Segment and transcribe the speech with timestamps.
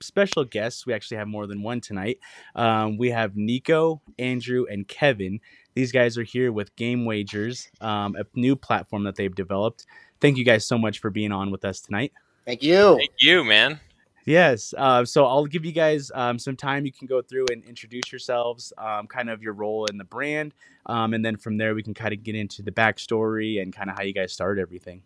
[0.00, 0.86] Special guests.
[0.86, 2.18] We actually have more than one tonight.
[2.54, 5.40] Um, we have Nico, Andrew, and Kevin.
[5.74, 9.86] These guys are here with GameWagrs, um, a new platform that they've developed.
[10.20, 12.12] Thank you guys so much for being on with us tonight.
[12.44, 12.96] Thank you.
[12.96, 13.80] Thank you, man.
[14.24, 14.74] Yes.
[14.76, 16.84] Uh, so I'll give you guys um, some time.
[16.84, 20.52] You can go through and introduce yourselves, um, kind of your role in the brand.
[20.84, 23.88] Um, and then from there, we can kind of get into the backstory and kind
[23.88, 25.02] of how you guys started everything.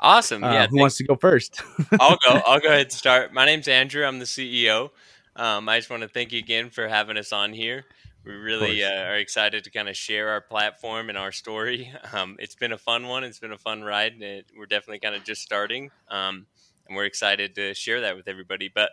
[0.00, 0.44] Awesome.
[0.44, 0.66] Uh, yeah.
[0.68, 1.60] who wants to go first?
[2.00, 2.40] I'll go.
[2.46, 3.32] I'll go ahead and start.
[3.32, 4.04] My name's Andrew.
[4.04, 4.90] I'm the CEO.
[5.34, 7.84] Um, I just want to thank you again for having us on here.
[8.24, 11.92] We really uh, are excited to kind of share our platform and our story.
[12.12, 13.22] Um, it's been a fun one.
[13.24, 14.14] It's been a fun ride.
[14.14, 15.90] And it, we're definitely kind of just starting.
[16.10, 16.46] Um,
[16.86, 18.70] and we're excited to share that with everybody.
[18.74, 18.90] But,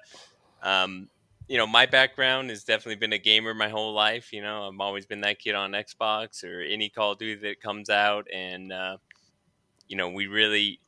[0.62, 1.10] um,
[1.48, 4.34] you know, my background has definitely been a gamer my whole life.
[4.34, 7.62] You know, I've always been that kid on Xbox or any Call of Duty that
[7.62, 8.28] comes out.
[8.34, 8.98] And, uh,
[9.88, 10.80] you know, we really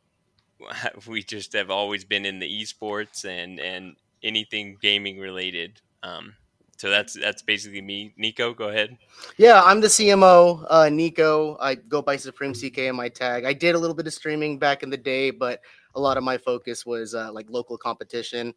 [1.08, 5.82] we just have always been in the esports and and anything gaming related.
[6.04, 6.34] Um,
[6.78, 8.14] so that's that's basically me.
[8.18, 8.98] Nico, go ahead.
[9.38, 11.58] Yeah, I'm the CMO, uh, Nico.
[11.60, 13.46] I go by Supreme CK in my tag.
[13.46, 15.62] I did a little bit of streaming back in the day, but
[15.96, 18.54] a lot of my focus was uh, like local competition.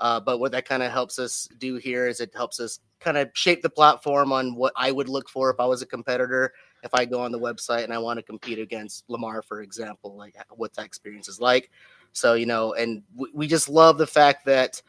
[0.00, 3.16] Uh, but what that kind of helps us do here is it helps us kind
[3.16, 6.52] of shape the platform on what I would look for if I was a competitor.
[6.82, 10.16] If I go on the website and I want to compete against Lamar, for example,
[10.16, 11.70] like what that experience is like.
[12.12, 14.82] So, you know, and we, we just love the fact that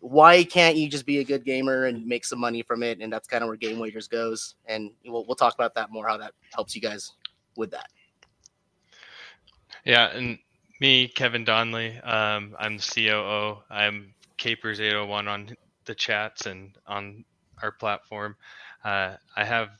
[0.00, 3.00] why can't you just be a good gamer and make some money from it?
[3.00, 4.54] And that's kind of where GameWagrs goes.
[4.66, 7.12] And we'll, we'll talk about that more, how that helps you guys
[7.56, 7.88] with that.
[9.84, 10.08] Yeah.
[10.08, 10.38] And
[10.80, 13.62] me, Kevin Donnelly, um, I'm the COO.
[13.70, 17.24] I'm Capers 801 on the chats and on
[17.62, 18.36] our platform.
[18.84, 19.70] Uh, I have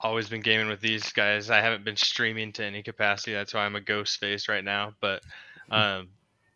[0.00, 1.50] always been gaming with these guys.
[1.50, 3.32] I haven't been streaming to any capacity.
[3.32, 4.94] That's why I'm a ghost face right now.
[5.00, 5.22] But
[5.70, 6.08] um,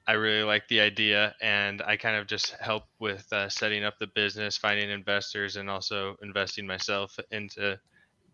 [0.06, 3.98] I really like the idea, and I kind of just help with uh, setting up
[3.98, 7.78] the business, finding investors, and also investing myself into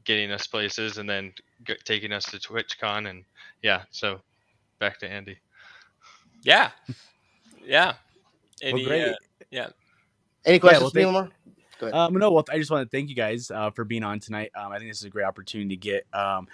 [0.05, 1.33] getting us places, and then
[1.65, 3.09] g- taking us to TwitchCon.
[3.11, 3.25] And
[3.63, 4.21] yeah, so
[4.81, 5.39] back to Andy.
[6.43, 6.71] Yeah,
[7.65, 7.95] yeah.
[8.73, 9.03] well, great.
[9.09, 9.15] uh,
[9.51, 9.69] yeah.
[10.45, 11.25] Any questions, well, thank- Lamar?
[11.25, 11.60] Go ahead.
[11.83, 14.51] Um, no, well, I just want to thank you guys uh, for being on tonight.
[14.55, 16.49] Um, I think this is a great opportunity to get um,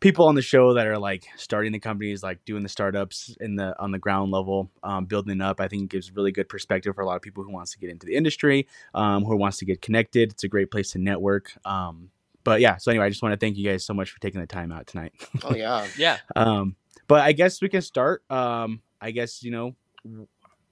[0.00, 3.56] people on the show that are like starting the companies, like doing the startups in
[3.56, 5.60] the on the ground level, um, building it up.
[5.60, 7.78] I think it gives really good perspective for a lot of people who wants to
[7.78, 10.32] get into the industry, um, who wants to get connected.
[10.32, 11.52] It's a great place to network.
[11.64, 12.10] Um,
[12.44, 14.40] but yeah, so anyway, I just want to thank you guys so much for taking
[14.40, 15.12] the time out tonight.
[15.42, 15.86] oh, yeah.
[15.98, 16.18] Yeah.
[16.36, 16.76] um,
[17.08, 18.22] but I guess we can start.
[18.30, 20.28] Um, I guess you know, w-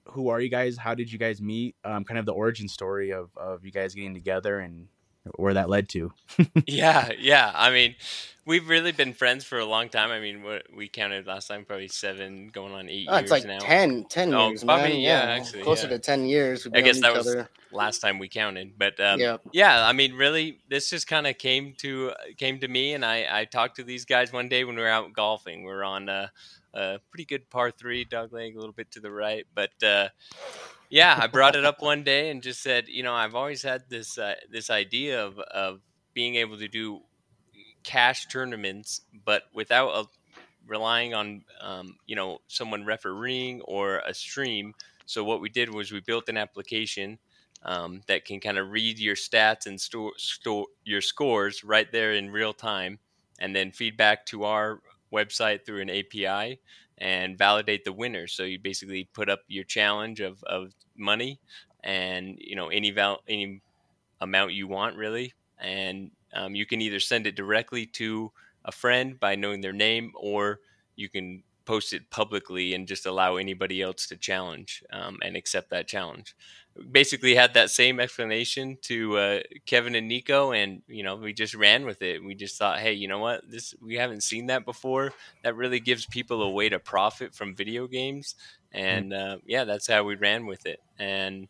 [0.09, 0.77] who are you guys?
[0.77, 1.75] How did you guys meet?
[1.83, 4.87] Um, kind of the origin story of of you guys getting together and
[5.35, 6.13] where that led to.
[6.67, 7.51] yeah, yeah.
[7.53, 7.95] I mean,
[8.45, 10.11] we've really been friends for a long time.
[10.11, 13.31] I mean, what we counted last time, probably seven, going on eight Oh, years it's
[13.31, 13.59] like now.
[13.59, 14.89] 10, 10 Oh, years, I man.
[14.91, 15.93] mean, yeah, actually, closer yeah.
[15.93, 16.67] to ten years.
[16.73, 17.49] I guess that was other.
[17.71, 19.37] last time we counted, but um, Yeah.
[19.51, 23.41] yeah, I mean, really, this just kind of came to came to me, and I
[23.41, 25.63] I talked to these guys one day when we were out golfing.
[25.63, 26.31] We are on a,
[26.73, 30.09] a pretty good par three, dog leg, a little bit to the right, but uh,
[30.89, 33.89] yeah, I brought it up one day and just said, you know, I've always had
[33.89, 35.81] this uh, this idea of of
[36.13, 37.01] being able to do
[37.85, 40.05] cash tournaments, but without a,
[40.67, 44.73] relying on um, you know someone refereeing or a stream.
[45.05, 47.19] So what we did was we built an application
[47.63, 52.13] um, that can kind of read your stats and store, store your scores right there
[52.13, 52.99] in real time,
[53.39, 54.81] and then feedback to our
[55.13, 56.59] website through an API
[56.97, 58.27] and validate the winner.
[58.27, 61.39] So you basically put up your challenge of, of money
[61.83, 63.61] and you know any val- any
[64.19, 68.31] amount you want really, and um, you can either send it directly to
[68.63, 70.59] a friend by knowing their name, or
[70.95, 75.71] you can post it publicly and just allow anybody else to challenge um, and accept
[75.71, 76.35] that challenge.
[76.91, 81.55] Basically, had that same explanation to uh, Kevin and Nico, and you know we just
[81.55, 82.23] ran with it.
[82.23, 83.49] We just thought, hey, you know what?
[83.49, 85.13] This we haven't seen that before.
[85.43, 88.35] That really gives people a way to profit from video games,
[88.73, 90.81] and uh, yeah, that's how we ran with it.
[90.99, 91.47] And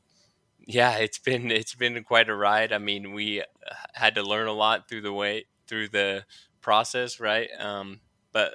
[0.66, 2.74] yeah, it's been it's been quite a ride.
[2.74, 3.46] I mean, we uh,
[3.94, 6.26] had to learn a lot through the way through the
[6.62, 7.50] process, right?
[7.60, 8.02] Um,
[8.32, 8.54] but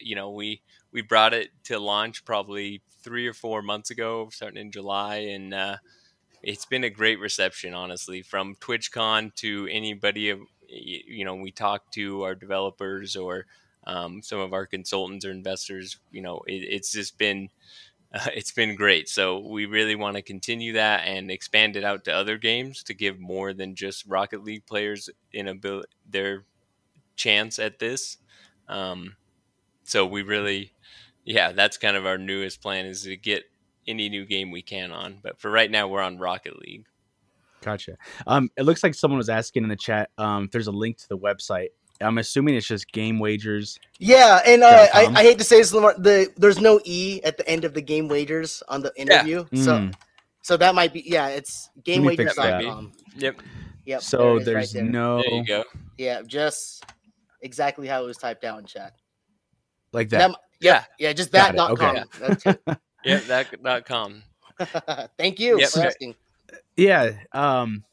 [0.00, 0.62] you know, we
[0.92, 5.52] we brought it to launch probably three or four months ago, starting in July, and
[5.52, 5.76] uh,
[6.42, 10.34] it's been a great reception, honestly, from TwitchCon to anybody
[10.74, 13.46] you know we talk to our developers or
[13.86, 15.98] um, some of our consultants or investors.
[16.10, 17.48] You know, it, it's just been
[18.12, 19.08] uh, it's been great.
[19.08, 22.94] So we really want to continue that and expand it out to other games to
[22.94, 25.54] give more than just Rocket League players in a
[26.08, 26.44] their
[27.16, 28.18] chance at this.
[28.68, 29.16] Um,
[29.84, 30.72] so we really,
[31.24, 33.44] yeah, that's kind of our newest plan is to get
[33.86, 35.18] any new game we can on.
[35.22, 36.86] But for right now, we're on Rocket League.
[37.62, 37.96] Gotcha.
[38.26, 40.98] Um, it looks like someone was asking in the chat um, if there's a link
[40.98, 41.68] to the website.
[42.02, 43.78] I'm assuming it's just GameWagrs.
[43.98, 45.94] Yeah, and uh, I, I, hate to say this, Lamar.
[45.98, 49.62] the there's no e at the end of the GameWagrs on the interview, yeah.
[49.62, 49.94] so mm.
[50.42, 52.92] so that might be yeah, it's gamewagrs.com.
[53.16, 53.42] Yep.
[53.84, 54.02] Yep.
[54.02, 54.90] So there's right there.
[54.90, 55.22] no.
[55.22, 55.64] There you go.
[55.98, 56.84] Yeah, just
[57.40, 58.94] exactly how it was typed out in chat.
[59.92, 60.30] Like that.
[60.30, 62.04] that yeah, yeah, just that dot okay.
[62.18, 62.76] com.
[63.04, 64.22] yeah, that dot com.
[65.18, 65.70] Thank you yep.
[65.70, 66.14] for asking.
[66.76, 67.12] Yeah.
[67.32, 67.84] Um.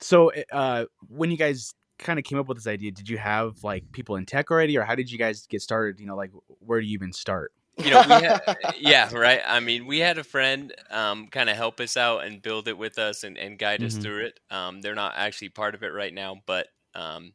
[0.00, 3.62] So, uh, when you guys kind of came up with this idea, did you have
[3.64, 6.00] like people in tech already, or how did you guys get started?
[6.00, 6.30] You know, like
[6.60, 7.52] where do you even start?
[7.76, 9.40] You know, we had, yeah, right.
[9.46, 12.76] I mean, we had a friend um, kind of help us out and build it
[12.76, 14.02] with us and, and guide us mm-hmm.
[14.02, 14.40] through it.
[14.50, 17.32] Um, they're not actually part of it right now, but um,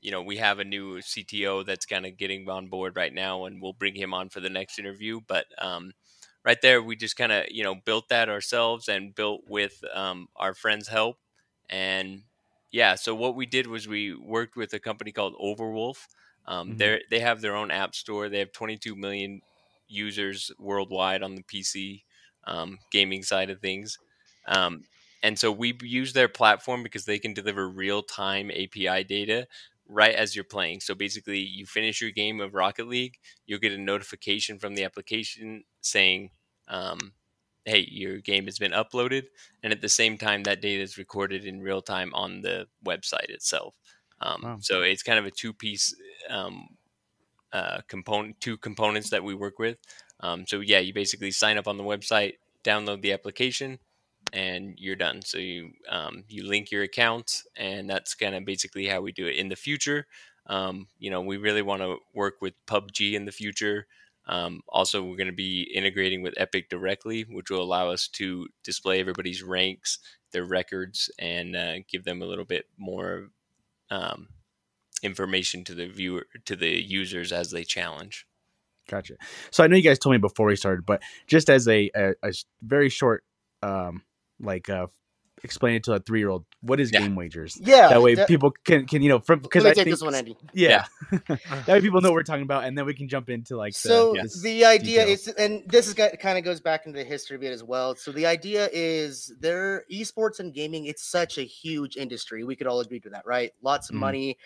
[0.00, 3.44] you know, we have a new CTO that's kind of getting on board right now,
[3.44, 5.20] and we'll bring him on for the next interview.
[5.26, 5.92] But um,
[6.44, 10.28] right there, we just kind of you know built that ourselves and built with um,
[10.36, 11.16] our friends' help.
[11.68, 12.22] And
[12.70, 16.06] yeah, so what we did was we worked with a company called Overwolf.
[16.46, 16.78] Um, mm-hmm.
[16.78, 18.28] They they have their own app store.
[18.28, 19.42] They have 22 million
[19.88, 22.02] users worldwide on the PC
[22.46, 23.98] um, gaming side of things.
[24.46, 24.84] Um,
[25.22, 29.46] and so we use their platform because they can deliver real time API data
[29.90, 30.80] right as you're playing.
[30.80, 34.84] So basically, you finish your game of Rocket League, you'll get a notification from the
[34.84, 36.30] application saying,
[36.68, 37.12] um,
[37.64, 39.26] "Hey, your game has been uploaded,"
[39.62, 43.30] and at the same time, that data is recorded in real time on the website
[43.30, 43.74] itself.
[44.20, 44.58] Um, wow.
[44.60, 45.94] So it's kind of a two-piece
[46.28, 46.76] um,
[47.52, 49.78] uh, component, two components that we work with.
[50.20, 52.34] Um, so yeah, you basically sign up on the website,
[52.64, 53.78] download the application,
[54.32, 55.22] and you're done.
[55.22, 59.26] So you um, you link your accounts, and that's kind of basically how we do
[59.26, 59.36] it.
[59.36, 60.06] In the future,
[60.46, 63.86] um, you know, we really want to work with PUBG in the future.
[64.26, 68.46] Um, also, we're going to be integrating with Epic directly, which will allow us to
[68.62, 69.98] display everybody's ranks,
[70.32, 73.28] their records, and uh, give them a little bit more
[73.90, 74.28] um,
[75.02, 78.26] information to the viewer to the users as they challenge.
[78.88, 79.14] Gotcha.
[79.50, 82.12] So I know you guys told me before we started, but just as a, a,
[82.22, 82.32] a
[82.62, 83.24] very short
[83.62, 84.02] um,
[84.40, 84.86] like uh
[85.42, 86.44] explain it to a three year old.
[86.60, 87.00] What is yeah.
[87.00, 87.58] GameWagrs?
[87.60, 90.02] Yeah, that way that, people can can you know from because I take think, this
[90.02, 90.36] one, Andy.
[90.52, 91.18] Yeah, yeah.
[91.28, 93.74] that way people know what we're talking about, and then we can jump into like.
[93.74, 95.28] So the, the idea details.
[95.28, 97.96] is, and this is kind of goes back into the history of it as well.
[97.96, 100.86] So the idea is, there esports and gaming.
[100.86, 102.44] It's such a huge industry.
[102.44, 103.52] We could all agree to that, right?
[103.62, 104.00] Lots of mm.
[104.00, 104.38] money,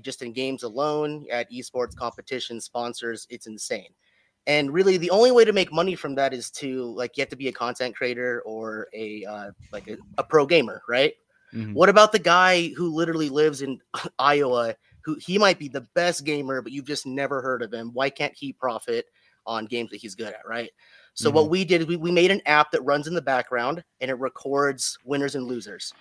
[0.00, 3.26] just in games alone, at esports competitions, sponsors.
[3.30, 3.90] It's insane.
[4.48, 7.28] And really, the only way to make money from that is to like you have
[7.28, 11.12] to be a content creator or a uh, like a, a pro gamer, right?
[11.54, 11.74] Mm-hmm.
[11.74, 13.78] What about the guy who literally lives in
[14.18, 14.74] Iowa?
[15.04, 17.90] Who he might be the best gamer, but you've just never heard of him.
[17.92, 19.04] Why can't he profit
[19.46, 20.70] on games that he's good at, right?
[21.12, 21.36] So mm-hmm.
[21.36, 24.10] what we did is we, we made an app that runs in the background and
[24.10, 25.92] it records winners and losers.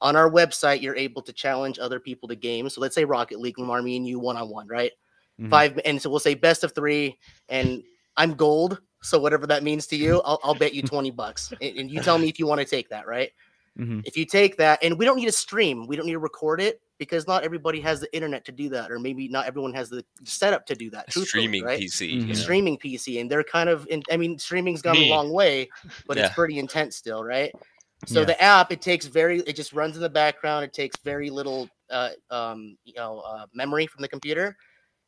[0.00, 2.74] On our website, you're able to challenge other people to games.
[2.74, 4.92] So let's say Rocket League, Lamar, me and you one on one, right?
[5.40, 5.50] Mm-hmm.
[5.50, 7.18] five, and so we'll say best of three,
[7.48, 7.82] and
[8.16, 8.80] I'm gold.
[9.02, 11.52] So whatever that means to you, I'll, I'll bet you 20 bucks.
[11.60, 13.30] And, and, you tell me if you want to take that, right?
[13.78, 14.00] Mm-hmm.
[14.04, 16.60] If you take that, and we don't need to stream, we don't need to record
[16.60, 19.88] it because not everybody has the internet to do that, or maybe not everyone has
[19.88, 21.12] the setup to do that.
[21.12, 21.80] Streaming right?
[21.80, 22.32] PC, mm-hmm.
[22.32, 23.86] streaming PC, and they're kind of.
[23.88, 25.08] In, I mean, streaming's gone Me.
[25.08, 25.68] a long way,
[26.08, 26.26] but yeah.
[26.26, 27.54] it's pretty intense still, right?
[28.06, 28.26] So yeah.
[28.26, 30.64] the app, it takes very, it just runs in the background.
[30.64, 34.56] It takes very little, uh, um, you know, uh, memory from the computer,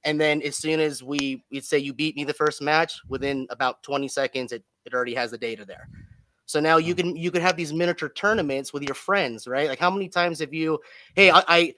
[0.04, 3.46] and then as soon as we we say you beat me the first match, within
[3.50, 5.88] about 20 seconds, it, it already has the data there.
[6.46, 9.68] So now you can you can have these miniature tournaments with your friends, right?
[9.68, 10.80] Like how many times have you,
[11.14, 11.74] hey, I, I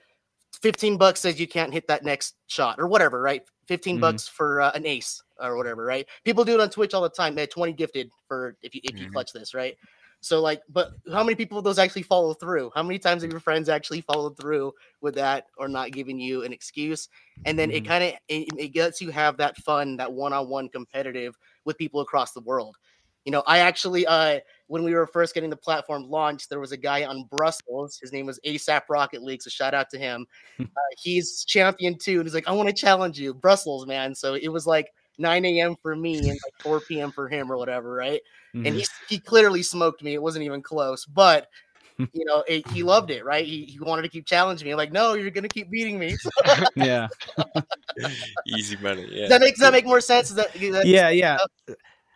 [0.61, 3.43] 15 bucks says you can't hit that next shot or whatever, right?
[3.67, 4.01] 15 mm-hmm.
[4.01, 6.07] bucks for uh, an ace or whatever, right?
[6.23, 7.35] People do it on Twitch all the time.
[7.35, 9.13] They 20 gifted for if you if you mm-hmm.
[9.13, 9.77] clutch this, right?
[10.23, 12.71] So like, but how many people those actually follow through?
[12.73, 16.43] How many times have your friends actually followed through with that or not giving you
[16.43, 17.09] an excuse?
[17.45, 17.77] And then mm-hmm.
[17.77, 21.99] it kind of it, it lets you have that fun, that one-on-one competitive with people
[21.99, 22.77] across the world.
[23.25, 26.71] You know, I actually uh when we were first getting the platform launched, there was
[26.71, 27.99] a guy on Brussels.
[28.01, 29.41] His name was ASAP Rocket League.
[29.41, 30.25] So shout out to him.
[30.61, 30.65] uh,
[30.97, 32.19] he's champion too.
[32.19, 34.15] And he's like, I want to challenge you, Brussels, man.
[34.15, 35.75] So it was like 9 a.m.
[35.81, 37.11] for me and like 4 p.m.
[37.11, 38.21] for him or whatever, right?
[38.55, 38.65] Mm-hmm.
[38.65, 40.13] And he, he clearly smoked me.
[40.13, 41.05] It wasn't even close.
[41.05, 41.47] But
[41.97, 43.45] you know, it, he loved it, right?
[43.45, 44.71] He, he wanted to keep challenging me.
[44.71, 46.15] I'm like, no, you're gonna keep beating me.
[46.75, 47.07] yeah.
[48.47, 49.07] Easy money.
[49.09, 49.21] Yeah.
[49.21, 50.29] Does that make does that make more sense?
[50.29, 51.37] Is that, that yeah, yeah.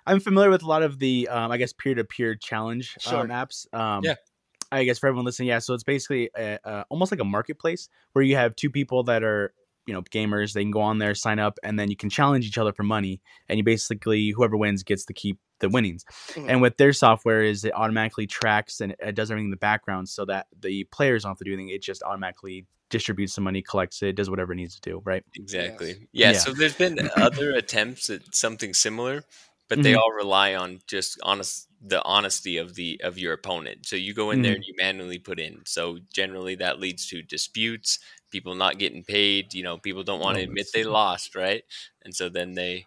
[0.05, 3.19] I'm familiar with a lot of the, um, I guess, peer-to-peer challenge Sure.
[3.19, 3.71] um, apps.
[3.73, 4.15] Um, Yeah.
[4.71, 5.59] I guess for everyone listening, yeah.
[5.59, 9.23] So it's basically a, a, almost like a marketplace where you have two people that
[9.23, 9.53] are,
[9.87, 10.53] you know, gamers.
[10.53, 12.83] They can go on there, sign up, and then you can challenge each other for
[12.83, 13.21] money.
[13.49, 16.05] And you basically, whoever wins gets to keep the winnings.
[16.33, 16.45] Mhm.
[16.49, 20.07] And what their software is, it automatically tracks and it does everything in the background
[20.09, 21.69] so that the players don't have to do anything.
[21.69, 25.01] It just automatically distributes the money, collects it, does whatever it needs to do.
[25.03, 25.23] Right.
[25.35, 26.07] Exactly.
[26.11, 26.37] Yeah, Yeah.
[26.39, 29.23] So there's been other attempts at something similar,
[29.67, 29.97] but they Mhm.
[29.97, 33.85] all rely on just honest the honesty of the of your opponent.
[33.85, 35.61] So you go in there and you manually put in.
[35.65, 37.99] So generally that leads to disputes,
[38.31, 39.53] people not getting paid.
[39.53, 41.63] You know, people don't want to admit they lost, right?
[42.03, 42.85] And so then they,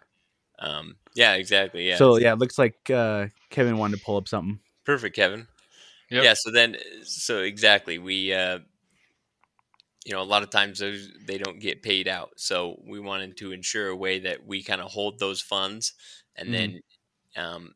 [0.59, 1.87] um, yeah, exactly.
[1.87, 1.97] Yeah.
[1.97, 4.59] So yeah, it looks like uh, Kevin wanted to pull up something.
[4.85, 5.47] Perfect, Kevin.
[6.09, 6.23] Yep.
[6.23, 6.33] Yeah.
[6.35, 8.59] So then, so exactly, we, uh,
[10.05, 12.31] you know, a lot of times those they don't get paid out.
[12.37, 15.93] So we wanted to ensure a way that we kind of hold those funds,
[16.35, 16.51] and Mhm.
[16.51, 16.81] then
[17.35, 17.75] um,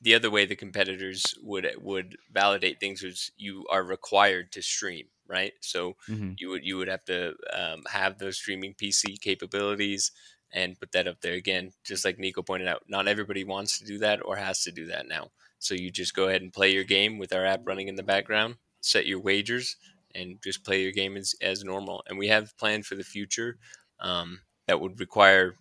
[0.00, 5.08] the other way the competitors would would validate things was you are required to stream,
[5.28, 5.52] right?
[5.60, 10.12] So hmm you would you would have to um, have those streaming PC capabilities
[10.52, 11.72] and put that up there again.
[11.84, 14.86] Just like Nico pointed out, not everybody wants to do that or has to do
[14.86, 15.30] that now.
[15.58, 18.02] So you just go ahead and play your game with our app running in the
[18.02, 19.76] background, set your wagers,
[20.14, 22.02] and just play your game as, as normal.
[22.08, 23.58] And we have planned for the future
[24.00, 25.56] um, that would require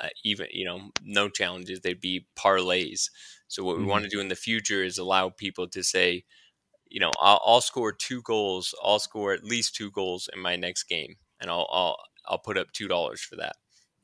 [0.00, 1.80] uh, even you know no challenges.
[1.80, 3.10] They'd be parlays.
[3.48, 3.84] So what we Mhm.
[3.84, 6.24] want to do in the future is allow people to say,
[6.94, 8.74] you know, I'll, I'll score two goals.
[8.82, 11.96] I'll score at least two goals in my next game, and I'll I'll
[12.26, 13.56] I'll put up two dollars for that.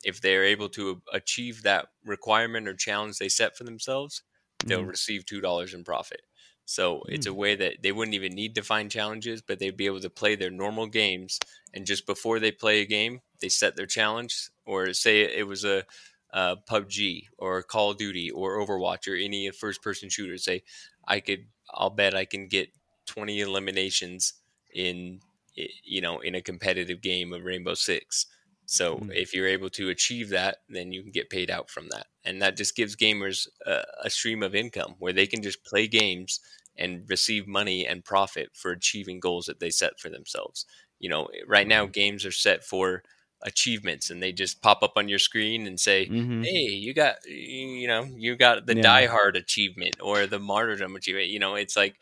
[0.03, 4.23] If they're able to achieve that requirement or challenge they set for themselves,
[4.67, 4.91] they'll Mhm.
[4.97, 6.21] receive two dollars in profit.
[6.65, 9.87] So it's a way that they wouldn't even need to find challenges, but they'd be
[9.87, 11.37] able to play their normal games.
[11.73, 15.65] And just before they play a game, they set their challenge, or say it was
[15.65, 15.85] a,
[16.33, 20.37] uh PUBG or Call of Duty or Overwatch or any first-person shooter.
[20.37, 20.63] Say,
[21.05, 22.69] I could, I'll bet I can get
[23.13, 24.33] twenty eliminations
[24.73, 25.21] in,
[25.55, 28.25] you know, in a competitive game of Rainbow Six.
[28.65, 29.11] So Mhm.
[29.11, 32.41] if you're able to achieve that, then you can get paid out from that, and
[32.41, 36.39] that just gives gamers a, a stream of income where they can just play games
[36.77, 40.65] and receive money and profit for achieving goals that they set for themselves.
[40.99, 43.03] You know, right now games are set for
[43.43, 46.51] achievements, and they just pop up on your screen and say, Mhm.
[46.51, 48.91] "Hey, you got you know you got the Yeah.
[48.91, 51.97] Die Hard achievement or the Martyrdom achievement." You know, it's like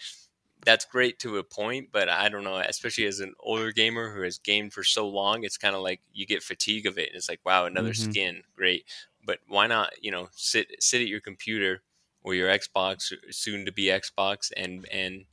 [0.65, 4.21] that's great to a point, but I don't know, especially as an older gamer who
[4.23, 7.09] has gamed for so long, it's kind of like you get fatigue of it.
[7.09, 7.93] And it's like, wow, another Mhm.
[7.93, 8.85] skin, great.
[9.25, 11.83] But why not, you know, sit sit at your computer
[12.21, 15.25] or your Xbox, soon to be Xbox, and and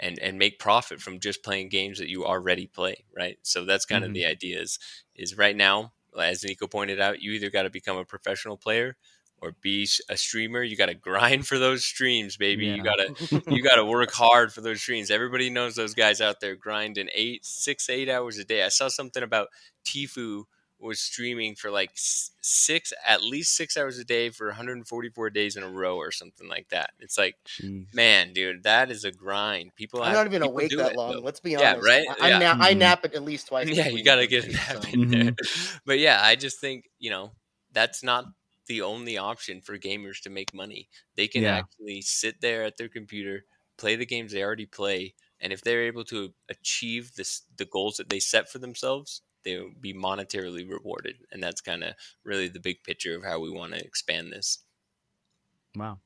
[0.00, 3.38] and and make profit from just playing games that you already play, right?
[3.42, 4.04] So that's kind Mhm.
[4.04, 4.60] of the idea.
[4.60, 4.78] Is
[5.14, 8.96] is right now, as Nico pointed out, you either got to become a professional player
[9.44, 10.62] or be a streamer.
[10.62, 12.66] You got to grind for those streams, baby.
[12.66, 13.14] You gotta
[13.50, 15.10] you got to work hard for those streams.
[15.10, 18.64] Everybody knows those guys out there grinding eight, six, eight hours a day.
[18.64, 19.48] I saw something about
[19.86, 20.44] Tfue
[20.80, 25.62] was streaming for like six, at least six hours a day for 144 days in
[25.62, 26.90] a row or something like that.
[27.00, 27.86] It's like, Jeez.
[27.94, 29.74] man, dude, that is a grind.
[29.76, 31.12] People, I'm have, not even people awake do that it, long.
[31.12, 31.20] though.
[31.20, 31.88] Let's be Yeah, honest.
[31.88, 32.06] right?
[32.20, 32.38] I, I, Yeah.
[32.38, 32.78] nap, I mm-hmm.
[32.80, 33.68] nap at least twice.
[33.68, 35.34] Yeah, you got to get a so- nap in there.
[35.86, 37.32] But yeah, I just think you know
[37.72, 38.26] that's not
[38.66, 40.88] the only option for gamers to make money.
[41.16, 41.58] They can Yeah.
[41.58, 43.44] actually sit there at their computer,
[43.76, 47.96] play the games they already play, and if they're able to achieve this the goals
[47.96, 51.16] that they set for themselves, they'll be monetarily rewarded.
[51.32, 51.94] And that's kind of
[52.24, 54.60] really the big picture of how we want to expand this.
[55.76, 55.98] Wow.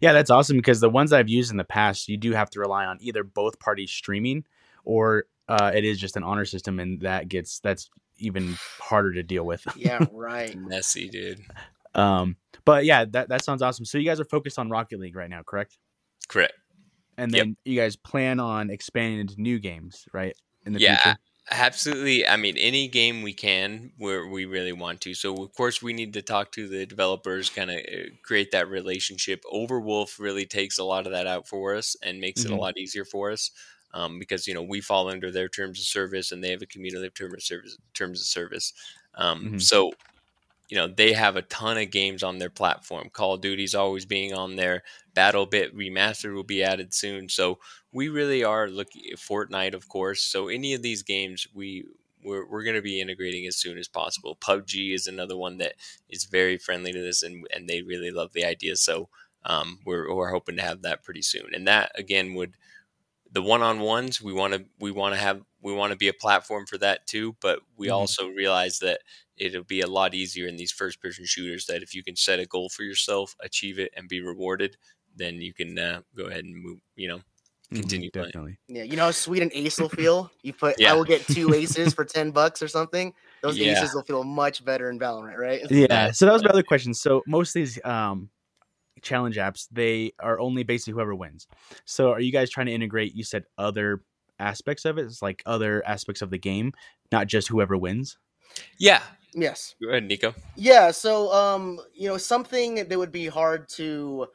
[0.00, 2.60] Yeah, that's awesome because the ones I've used in the past, you do have to
[2.60, 4.44] rely on either both parties streaming
[4.84, 9.22] or uh, it is just an honor system, and that gets that's even harder to
[9.22, 9.66] deal with.
[9.74, 10.56] Yeah, right.
[10.56, 11.44] Messy, dude.
[11.94, 13.84] Um, but yeah, that that sounds awesome.
[13.84, 15.78] So you guys are focused on Rocket League right now, correct?
[16.28, 16.54] Correct.
[17.16, 17.48] And Yep.
[17.48, 20.36] then you guys plan on expanding into new games, right?
[20.66, 21.18] In the Yeah, future.
[21.50, 22.26] Absolutely.
[22.26, 25.14] I mean, any game we can where we really want to.
[25.14, 27.80] So, of course, we need to talk to the developers, kind of
[28.22, 29.42] create that relationship.
[29.52, 32.52] Overwolf really takes a lot of that out for us and makes it Mhm.
[32.52, 33.50] a lot easier for us
[33.92, 36.66] um, because, you know, we fall under their terms of service and they have a
[36.66, 38.72] community of terms of service, terms of service.
[39.14, 39.58] Um, Mhm.
[39.58, 39.92] So,
[40.68, 43.10] you know, they have a ton of games on their platform.
[43.12, 44.82] Call of Duty's always being on there.
[45.14, 47.28] BattleBit Remastered will be added soon.
[47.28, 47.58] So,
[47.94, 50.22] we really are looking at Fortnite, of course.
[50.22, 51.86] So any of these games, we
[52.24, 54.36] we're, we're going to be integrating as soon as possible.
[54.40, 55.74] PUBG is another one that
[56.08, 58.76] is very friendly to this, and and they really love the idea.
[58.76, 59.08] So
[59.46, 61.54] um, we're we're hoping to have that pretty soon.
[61.54, 62.56] And that again would
[63.30, 66.66] the one-on-ones we want to we want to have we want to be a platform
[66.66, 67.92] for that too but we Mhm.
[67.92, 69.00] also realize that
[69.36, 72.38] it'll be a lot easier in these first person shooters that if you can set
[72.38, 74.76] a goal for yourself achieve it and be rewarded
[75.16, 77.20] then you can uh, go ahead and move you know
[77.72, 78.56] Mhm, continue playing.
[78.68, 80.30] Yeah, you know how sweet an ace will feel.
[80.42, 80.92] You put, Yeah.
[80.92, 83.12] I will get two aces for ten bucks or something.
[83.42, 83.72] Those Yeah.
[83.72, 85.60] aces will feel much better in Valorant, right?
[85.70, 86.12] Yeah.
[86.12, 86.94] So that was my other question.
[86.94, 88.30] So most of these um,
[89.02, 91.46] challenge apps, they are only basically whoever wins.
[91.84, 93.14] So are you guys trying to integrate?
[93.14, 94.02] You said other
[94.38, 95.04] aspects of it.
[95.06, 96.72] It's like other aspects of the game,
[97.12, 98.18] not just whoever wins.
[98.78, 99.02] yeah
[99.34, 99.74] Yes.
[99.82, 104.28] go ahead nico Yeah, so um, you know, something that would be hard to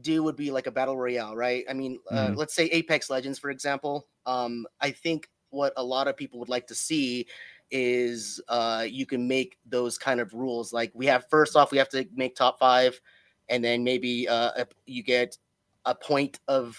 [0.00, 1.64] do would be like a battle royale, right?
[1.68, 2.36] I mean, uh, Mhm.
[2.36, 4.08] let's say Apex Legends, for example.
[4.26, 7.26] Um, I think what a lot of people would like to see
[7.70, 10.72] is uh, you can make those kind of rules.
[10.72, 13.00] Like we have first off, we have to make top five,
[13.48, 15.36] and then maybe uh, you get
[15.84, 16.76] a point of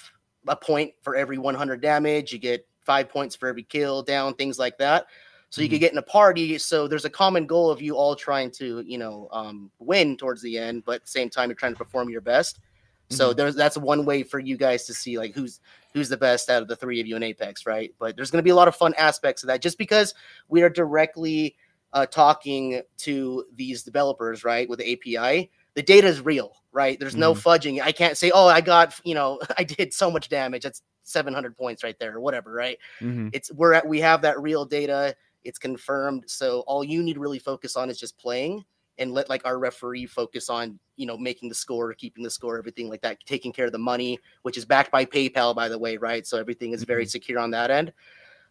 [0.48, 2.34] a point for every 100 damage.
[2.34, 5.08] You get five points for every kill, down, things like that.
[5.50, 6.58] So you could get in a party.
[6.58, 10.42] So there's a common goal of you all trying to, you know, um, win towards
[10.42, 12.60] the end, but at the same time you're trying to perform your best.
[13.12, 15.60] So there's that's one way for you guys to see like who's
[15.94, 17.94] who's the best out of the three of you in Apex, right?
[18.00, 20.14] But there's going to be a lot of fun aspects of that just because
[20.48, 21.58] we are directly
[21.94, 25.52] uh, talking to these developers, right, with the API.
[25.74, 27.00] The data is real, right?
[27.00, 27.82] There's no fudging.
[27.82, 30.64] I can't say, oh, I got, you know, I did so much damage.
[30.64, 32.78] That's 700 points right there, or whatever, right?
[33.02, 33.30] Mm-hmm.
[33.34, 37.20] it's we're at we have that real data it's confirmed so all you need to
[37.20, 38.64] really focus on is just playing
[38.98, 42.58] and let like our referee focus on you know making the score keeping the score
[42.58, 45.78] everything like that taking care of the money which is backed by paypal by the
[45.78, 47.92] way right so everything is very secure on that end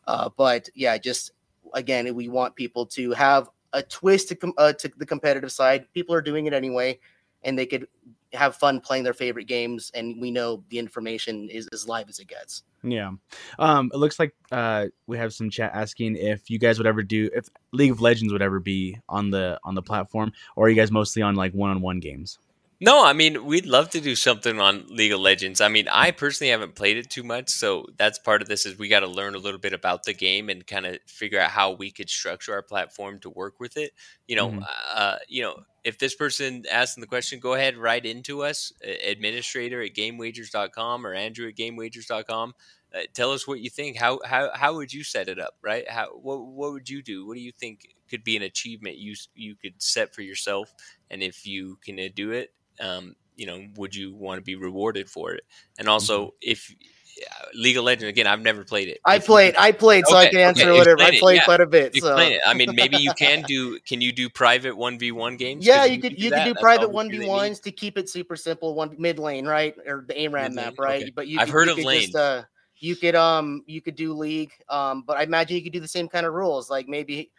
[0.06, 1.32] uh, but yeah just
[1.74, 5.86] again we want people to have a twist to, com- uh, to the competitive side
[5.94, 6.98] people are doing it anyway
[7.42, 7.86] and they could
[8.32, 12.18] have fun playing their favorite games and we know the information is as live as
[12.18, 13.12] it gets Yeah.
[13.58, 17.02] Um, it looks like uh, we have some chat asking if you guys would ever
[17.02, 20.68] do if League of Legends would ever be on the on the platform, or are
[20.70, 22.38] you guys mostly on like one on one games?
[22.82, 25.60] No, I mean we'd love to do something on League of Legends.
[25.60, 28.78] I mean, I personally haven't played it too much, so that's part of this is
[28.78, 31.50] we got to learn a little bit about the game and kind of figure out
[31.50, 33.92] how we could structure our platform to work with it.
[34.26, 34.66] You know, Mhm.
[34.94, 39.82] uh, you know, if this person asking the question, go ahead write into us, administrator
[39.82, 42.54] at gamewagrs.com or Andrew at gamewagrs.com.
[42.94, 43.98] Uh, tell us what you think.
[43.98, 45.88] How how how would you set it up, right?
[45.88, 47.26] How what what would you do?
[47.26, 50.72] What do you think could be an achievement you you could set for yourself?
[51.10, 54.56] And if you can uh, do it, um, you know, would you want to be
[54.56, 55.44] rewarded for it?
[55.78, 56.74] And also, if
[57.20, 58.98] uh, League of Legends again, I've never played it.
[59.04, 59.54] I If played.
[59.54, 61.02] could- I played, so I can answer okay, whatever.
[61.02, 61.44] I played yeah.
[61.44, 61.94] quite a bit.
[61.96, 62.40] So Explain it.
[62.46, 63.78] I mean, maybe you can do.
[63.80, 65.64] Can you do private one v one games?
[65.64, 67.98] Yeah, you we could do you could do That's private one v ones to keep
[67.98, 68.74] it super simple.
[68.74, 71.02] One mid lane, right, or the Mid map, right?
[71.02, 71.12] okay.
[71.14, 72.02] But you I've could, heard you of lane.
[72.02, 72.42] Just, uh,
[72.76, 75.88] you could um you could do league, um, but I imagine you could do the
[75.88, 77.30] same kind of rules, like maybe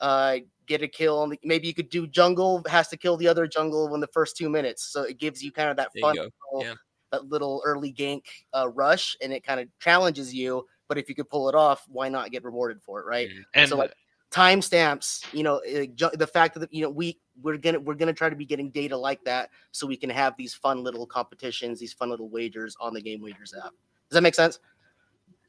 [0.00, 1.18] uh get a kill.
[1.18, 4.06] on the- Maybe you could do jungle has to kill the other jungle in the
[4.08, 6.32] first two minutes, so it gives you kind of that There fun little-
[6.66, 6.74] Yeah.
[7.12, 10.66] that little early gank uh, rush, and it kind of challenges you.
[10.88, 13.28] But if you could pull it off, why not get rewarded for it, right?
[13.28, 13.44] Mhm.
[13.54, 13.94] And So, like,
[14.30, 15.60] timestamps you know
[15.94, 18.70] ju- the fact that you know we we're gonna we're gonna try to be getting
[18.70, 22.76] data like that so we can have these fun little competitions these fun little wagers
[22.80, 23.72] on the GameWagrs app
[24.08, 24.60] does that make sense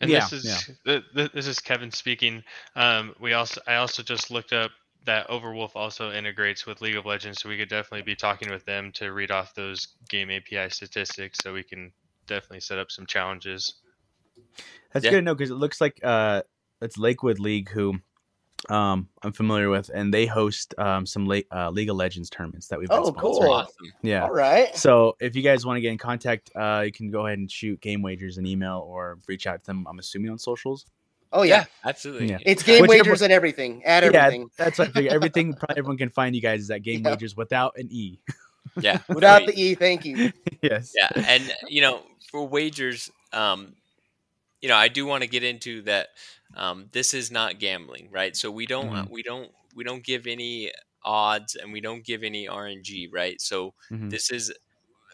[0.01, 2.43] And Yeah, this is th- th- this is Kevin speaking.
[2.75, 4.71] Um, we also I also just looked up
[5.05, 8.65] that Overwolf also integrates with League of Legends, so we could definitely be talking with
[8.65, 11.91] them to read off those game API statistics, so we can
[12.27, 13.75] definitely set up some challenges.
[14.93, 15.11] That's Yeah.
[15.11, 16.41] good to know because it looks like uh,
[16.81, 17.99] it's Lakewood League who
[18.69, 22.67] um, I'm familiar with, and they host um, some late, uh, League of Legends tournaments
[22.67, 23.43] that we've been Oh, cool.
[23.43, 23.73] Awesome.
[24.01, 24.23] Yeah.
[24.23, 27.25] all right So if you guys want to get in contact, uh, you can go
[27.25, 29.85] ahead and shoot GameWagrs an email or reach out to them.
[29.89, 30.85] I'm assuming on socials.
[31.33, 32.29] oh yeah, Yeah, absolutely.
[32.29, 32.37] Yeah.
[32.45, 35.11] it's game Whichever- wagers and everything add Yeah, everything that's what I figure.
[35.11, 37.11] Everything, probably everyone can find you guys is at Game Yeah.
[37.11, 38.19] Wagers without an E.
[38.79, 38.99] Yeah.
[39.09, 39.47] without Right.
[39.47, 40.93] the e thank you yes.
[40.95, 43.73] yeah and you know for wagers um
[44.61, 46.09] you know i do want to get into that
[46.55, 48.35] um this is not gambling right?
[48.35, 49.09] So we don't Mhm.
[49.09, 50.71] we don't we don't give any
[51.03, 53.39] odds and we don't give any rng right?
[53.41, 54.11] So Mhm.
[54.11, 54.53] this is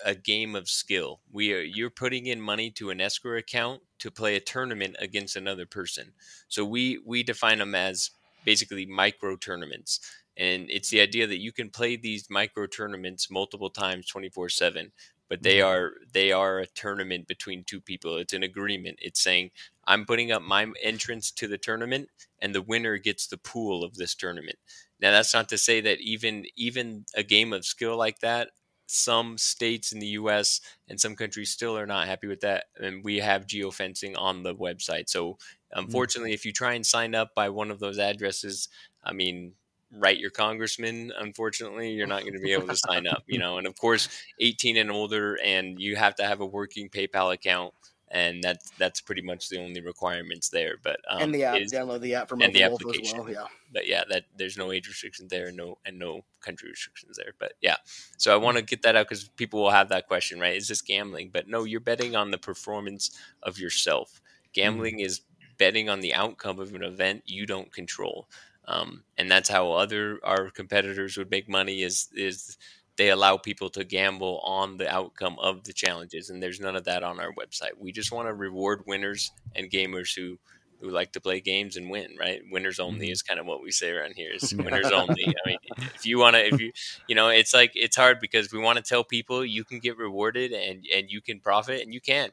[0.05, 1.21] a game of skill.
[1.31, 5.35] We are you're putting in money to an escrow account to play a tournament against
[5.35, 6.13] another person.
[6.47, 8.11] So we we define them as
[8.43, 9.99] basically micro tournaments.
[10.37, 14.91] And it's the idea that you can play these micro tournaments multiple times 24 7
[15.29, 18.17] but they are they are a tournament between two people.
[18.17, 18.99] It's an agreement.
[19.01, 19.51] It's saying
[19.87, 23.95] i'm putting up my entrance to the tournament and the winner gets the pool of
[23.95, 24.57] this tournament
[25.01, 28.49] now that's not to say that even even a game of skill like that
[28.87, 30.61] some states in the U.S.
[30.87, 34.55] and some countries still are not happy with that, and we have geofencing on the
[34.55, 35.09] website.
[35.09, 35.37] So, mm.
[35.73, 36.35] unfortunately, mm.
[36.35, 38.69] if you try and sign up by one of those addresses,
[39.03, 39.53] I mean,
[39.91, 41.11] write your congressman.
[41.17, 43.23] Unfortunately, you're not going to be able to sign up.
[43.27, 44.07] You know, and of course,
[44.39, 47.73] 18 and older, and you have to have a working PayPal account
[48.09, 50.75] and that's that's pretty much the only requirements there.
[50.81, 53.19] But um, and the app, is, download the app from and the application.
[53.19, 57.17] Well, yeah, but yeah, that there's no age restrictions there, no and no country restrictions
[57.17, 57.33] there.
[57.39, 57.77] But yeah,
[58.17, 60.55] so I want to get that out because people will have that question, right?
[60.55, 61.31] Is this gambling?
[61.33, 63.11] But no, you're betting on the performance
[63.43, 64.13] of yourself.
[64.13, 64.47] Mm-hmm.
[64.53, 65.05] Gambling mm-hmm.
[65.05, 65.21] is
[65.57, 68.27] betting on the outcome of an event you don't control.
[68.69, 72.57] Um, and that's how other our competitors would make money is is
[72.97, 76.85] they allow people to gamble on the outcome of the challenges and there's none of
[76.85, 77.77] that on our website.
[77.79, 80.37] We just want to reward winners and gamers who
[80.79, 82.41] who like to play games and win right?
[82.51, 83.11] Winners only mm-hmm.
[83.11, 85.27] is kind of what we say around here is winners only.
[85.27, 85.57] I mean
[85.95, 86.71] if you want to if you
[87.07, 89.97] you know it's like it's hard because we want to tell people you can get
[89.97, 92.31] rewarded and and you can profit and you can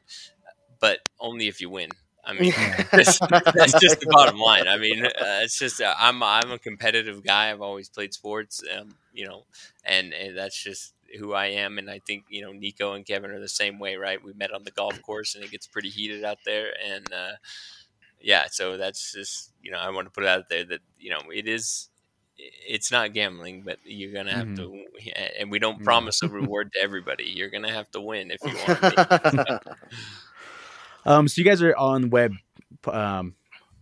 [0.79, 1.89] but only if you win
[2.25, 2.53] I mean,
[2.91, 4.67] that's, that's, just the bottom line.
[4.67, 5.09] I mean, uh,
[5.43, 7.51] it's just uh, I'm I'm a competitive guy.
[7.51, 9.43] I've always played sports, um, you know,
[9.83, 11.77] and, and that's just who I am.
[11.77, 14.23] And I think you know Nico and Kevin are the same way, right?
[14.23, 17.33] We met on the golf course, and it gets pretty heated out there, and uh,
[18.19, 21.11] yeah, so that's just you know I want to put it out there that you
[21.11, 21.89] know it is
[22.37, 25.11] it's not gambling, but you're gonna have mm-hmm.
[25.11, 27.25] to, and we don't promise a reward to everybody.
[27.25, 29.63] You're gonna have to win if you want.
[31.05, 32.33] Um, so you guys are on web,
[32.87, 33.35] um,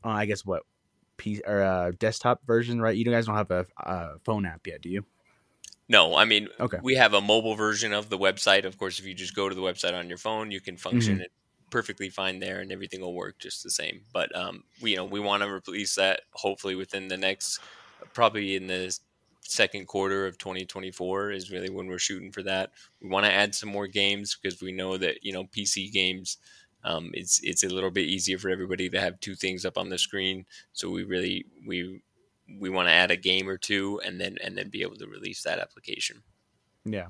[0.04, 0.64] I guess what,
[1.18, 2.96] P or uh, desktop version, right?
[2.96, 5.06] You guys don't have a, a phone app yet, do you?
[5.90, 6.78] No, I mean, okay.
[6.82, 8.66] we have a mobile version of the website.
[8.66, 11.16] Of course, if you just go to the website on your phone, you can function
[11.16, 11.24] mm-hmm.
[11.24, 11.32] it
[11.70, 14.02] perfectly fine there, and everything will work just the same.
[14.14, 17.60] But um, we, you know, we want to release that hopefully within the next,
[18.14, 18.98] probably in the
[19.42, 22.72] second quarter of 2024 is really when we're shooting for that.
[23.02, 26.38] We want to add some more games because we know that you know PC games
[26.84, 29.90] um, it's it's a little bit easier for everybody to have two things up on
[29.90, 30.46] the screen.
[30.74, 32.02] So we really we
[32.60, 35.08] we want to add a game or two and then and then be able to
[35.08, 36.24] release that application.
[36.86, 37.08] Yeah,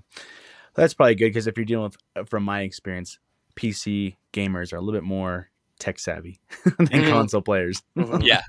[0.75, 3.17] that's probably good because if you're dealing with, uh, from my experience,
[3.55, 7.09] PC gamers are a little bit more tech savvy than mm-hmm.
[7.09, 7.81] console players.
[7.97, 8.21] Mm-hmm.
[8.21, 8.41] yeah.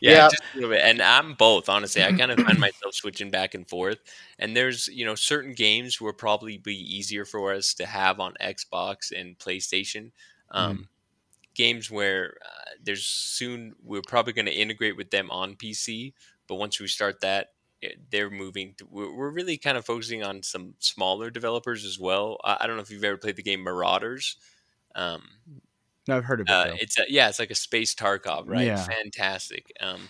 [0.00, 0.10] yeah.
[0.12, 0.82] Yeah, just a little bit.
[0.82, 2.02] And I'm both, honestly.
[2.02, 3.98] I kind of find myself switching back and forth.
[4.38, 8.34] And there's, you know, certain games will probably be easier for us to have on
[8.38, 10.10] Xbox and PlayStation
[10.54, 10.86] um, mm.
[11.54, 16.14] Games where uh, there's soon we're probably going to integrate with them on PC,
[16.48, 17.50] but once we start that,
[17.82, 18.74] eh, they're moving.
[18.78, 22.38] To, we're really kind of focusing on some smaller developers as well.
[22.42, 24.36] I, don't know if you've ever played the game Marauders.
[24.94, 25.22] Um,
[26.08, 26.52] no, I've heard of it.
[26.52, 28.66] Uh, it's a, yeah, it's like a space Tarkov, right?
[28.66, 28.82] Yeah.
[28.82, 29.72] Fantastic.
[29.80, 30.08] Um,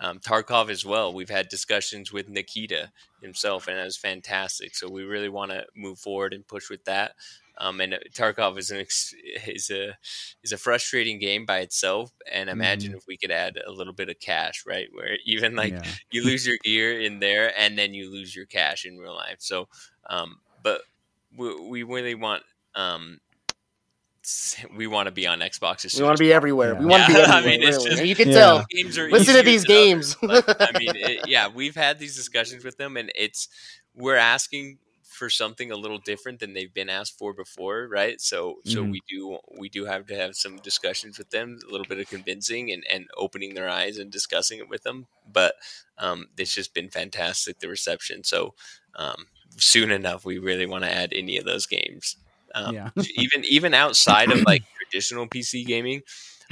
[0.00, 1.12] um, Tarkov as well.
[1.12, 2.90] We've had discussions with Nikita
[3.22, 4.74] himself, and that was fantastic.
[4.74, 7.12] So we really want to move forward and push with that.
[7.60, 8.78] Um, and uh, Tarkov is an
[9.46, 9.96] is a
[10.42, 12.10] is a frustrating game by itself.
[12.30, 12.96] And imagine mm.
[12.96, 14.88] if we could add a little bit of cash, right?
[14.92, 15.84] Where even like yeah.
[16.10, 19.36] you lose your gear in there, and then you lose your cash in real life.
[19.38, 19.68] So,
[20.08, 20.80] um, but
[21.36, 22.42] we, we really want
[22.74, 23.20] um,
[24.74, 25.98] we want to be on Xbox.
[25.98, 26.74] we want to be everywhere.
[26.74, 26.80] Yeah.
[26.80, 27.36] We want to be everywhere.
[27.36, 27.90] I mean, really.
[27.90, 28.34] just, you can yeah.
[28.34, 28.66] tell.
[29.10, 30.16] Listen to these games.
[30.20, 33.48] but, I mean, it, yeah, we've had these discussions with them, and it's
[33.94, 34.78] we're asking
[35.10, 38.20] for something a little different than they've been asked for before, right?
[38.20, 38.92] So so mm-hmm.
[38.92, 42.08] we do we do have to have some discussions with them, a little bit of
[42.08, 45.06] convincing and, and opening their eyes and discussing it with them.
[45.30, 45.54] But
[45.98, 48.22] um, it's just been fantastic the reception.
[48.22, 48.54] So
[48.94, 52.16] um, soon enough, we really want to add any of those games.
[52.54, 52.90] Um, yeah.
[53.16, 56.02] even even outside of like traditional PC gaming,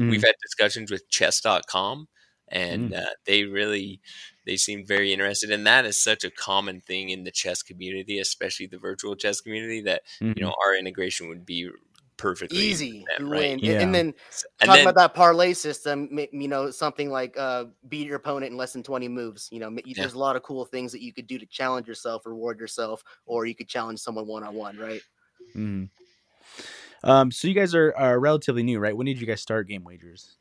[0.00, 0.10] mm.
[0.10, 2.08] we've had discussions with Chess.com,
[2.50, 3.02] and mm.
[3.02, 4.00] uh, they really
[4.46, 8.18] they seemed very interested and that is such a common thing in the chess community
[8.18, 10.32] especially the virtual chess community that mm-hmm.
[10.36, 11.70] you know our integration would be
[12.16, 13.62] perfectly easy right?
[13.62, 13.80] yeah.
[13.80, 14.14] and then and
[14.60, 18.58] talking then, about that parlay system you know something like uh, beat your opponent in
[18.58, 19.94] less than 20 moves you know yeah.
[19.96, 23.04] there's a lot of cool things that you could do to challenge yourself reward yourself
[23.24, 25.00] or you could challenge someone one-on-one right
[25.54, 25.88] mm.
[27.04, 30.34] um, so you guys are, are relatively new right when did you guys start GameWagrs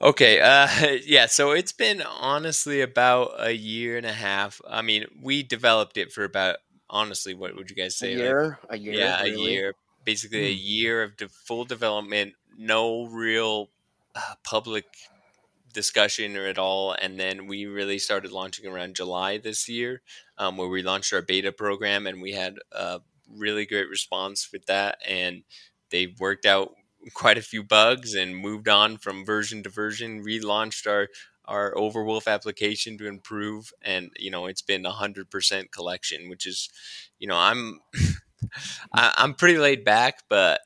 [0.00, 0.40] Okay.
[0.40, 0.68] Uh,
[1.04, 1.26] yeah.
[1.26, 4.60] So it's been honestly about a year and a half.
[4.68, 6.56] I mean, we developed it for about
[6.88, 8.14] honestly, what would you guys say?
[8.14, 8.58] A year.
[8.68, 8.94] Like, a year.
[8.94, 9.46] Yeah, really?
[9.46, 9.74] a year.
[10.04, 10.58] Basically, hmm.
[10.58, 12.34] a year of de- full development.
[12.56, 13.70] No real
[14.14, 14.84] uh, public
[15.72, 16.92] discussion or at all.
[16.92, 20.00] And then we really started launching around July this year,
[20.38, 24.64] um, where we launched our beta program, and we had a really great response with
[24.66, 24.98] that.
[25.06, 25.42] And
[25.90, 26.72] they worked out
[27.14, 31.08] quite a few bugs and moved on from version to version, relaunched our
[31.44, 36.68] our Overwolf application to improve, and you know it's been hundred percent collection, which is,
[37.18, 37.80] you know, I'm
[38.92, 40.60] I, I'm pretty laid back, but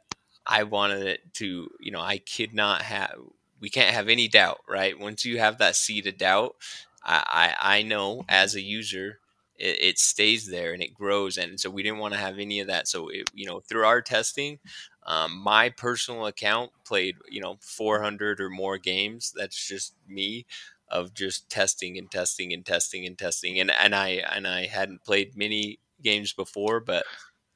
[0.47, 3.15] I wanted it to, you know, I could not have.
[3.61, 4.99] We can't have any doubt, right?
[4.99, 6.57] Once you have that seed of doubt,
[7.05, 9.19] I I, I know as a user
[9.61, 11.37] it, it, stays there and it grows.
[11.37, 12.89] And so we didn't want to have any of that.
[12.89, 14.59] So, it, you know, through our testing,
[15.05, 19.33] um, my personal account played, you know, 400 or more games.
[19.35, 20.47] That's just me
[20.89, 23.61] of just testing and testing and testing and testing.
[23.61, 27.05] And, and I, and I hadn't played many games before, but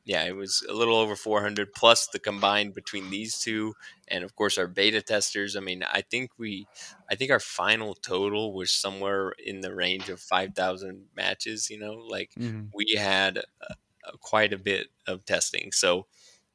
[0.05, 3.75] yeah, it was a little over 400 plus the combined between these two,
[4.07, 5.57] and of course our beta testers.
[5.57, 6.67] I mean, I think we,
[7.11, 11.71] I think our final total was somewhere in the range of 5,000 matches.
[11.71, 12.67] You know, like mm-hmm.
[12.75, 13.75] we had uh,
[14.21, 15.73] quite a bit of testing.
[15.73, 16.07] So,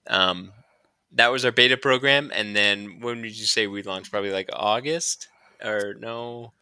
[0.07, 0.51] um,
[1.13, 4.11] that was our beta program, and then when did you say we launched?
[4.11, 5.27] Probably like August
[5.63, 6.53] or no?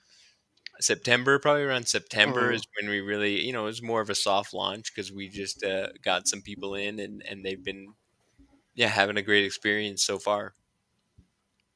[0.79, 2.53] September, probably around September, oh.
[2.53, 5.27] is when we really, you know, it was more of a soft launch because we
[5.27, 7.93] just uh, got some people in and, and they've been,
[8.75, 10.53] yeah, having a great experience so far.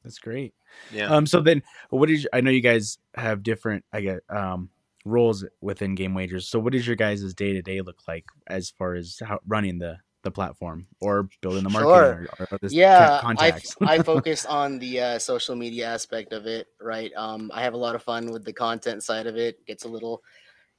[0.04, 0.54] That's great.
[0.92, 1.06] Yeah.
[1.06, 1.26] Um.
[1.26, 4.70] So then, what did I know you guys have different, I get, um,
[5.04, 6.44] roles within GameWagrs.
[6.44, 9.78] So, what does your guys' day to day look like as far as how running
[9.78, 12.46] the the platform or building the marketing sure.
[12.50, 17.12] or, or yeah I, I focus on the uh, social media aspect of it right?
[17.16, 19.64] Um, i have a lot of fun with the content side of it.
[19.66, 20.22] Gets a little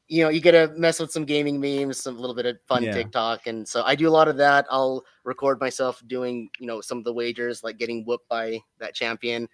[0.07, 2.83] you know you get to mess with some gaming memes some little bit of fun
[2.83, 2.91] yeah.
[2.91, 4.65] tiktok and so i do a lot of that.
[4.69, 8.95] I'll record myself doing you know some of the wagers like getting whooped by that
[8.95, 9.47] champion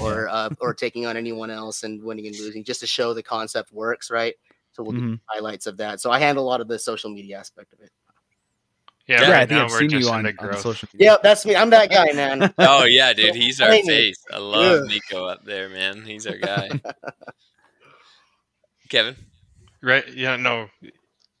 [0.00, 3.22] or uh, or taking on anyone else and winning and losing just to show the
[3.22, 4.34] concept works right?
[4.72, 5.12] So we'll mm-hmm.
[5.12, 6.00] do highlights of that.
[6.00, 7.90] So i handle a lot of the social media aspect of it
[9.08, 11.12] yeah, yeah right I think I've seen you on, on, social media.
[11.12, 11.56] Yeah, that's me.
[11.56, 12.54] I'm that guy, man.
[12.58, 14.22] oh yeah, dude, he's our face.
[14.32, 16.02] I love Nico up there, man.
[16.02, 16.70] He's our guy.
[18.88, 19.16] Kevin.
[19.82, 20.06] Right.
[20.14, 20.36] Yeah.
[20.36, 20.68] No.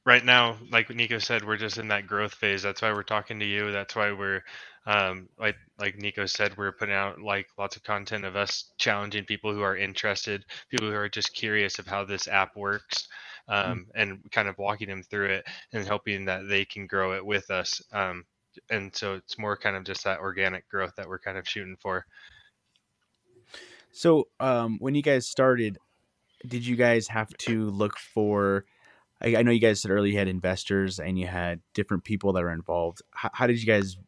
[0.04, 2.62] Right now, like Nico said, we're just in that growth phase.
[2.62, 3.70] That's why we're talking to you.
[3.70, 4.42] That's why we're,
[4.84, 9.24] um, like like Nico said, we're putting out like lots of content of us challenging
[9.24, 13.06] people who are interested, people who are just curious of how this app works.
[13.52, 13.70] Mm.
[13.70, 17.24] um, and kind of walking them through it and helping that they can grow it
[17.24, 17.82] with us.
[17.92, 18.24] Um,
[18.70, 21.76] and so it's more kind of just that organic growth that we're kind of shooting
[21.80, 22.06] for.
[23.90, 25.78] So um, when you guys started,
[26.46, 28.64] did you guys have to look for?
[29.20, 32.32] I, I know you guys said earlier you had investors and you had different people
[32.32, 33.02] that were involved.
[33.10, 33.98] How, how did you guys?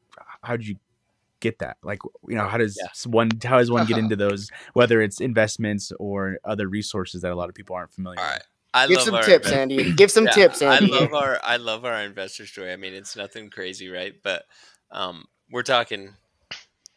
[0.43, 0.77] How did you
[1.41, 1.77] get that?
[1.83, 3.11] Like, you know, how does yeah.
[3.11, 4.51] one how does one get into those?
[4.73, 8.21] Whether it's investments or other resources that a lot of people aren't familiar.
[8.21, 8.47] All with?
[8.75, 9.93] I Give some tips, Andy.
[9.97, 10.93] Give some yeah, tips, Andy.
[10.93, 12.73] I love our I love our investor story.
[12.73, 14.15] I mean, it's nothing crazy, right?
[14.23, 14.43] But
[14.91, 16.13] um, we're talking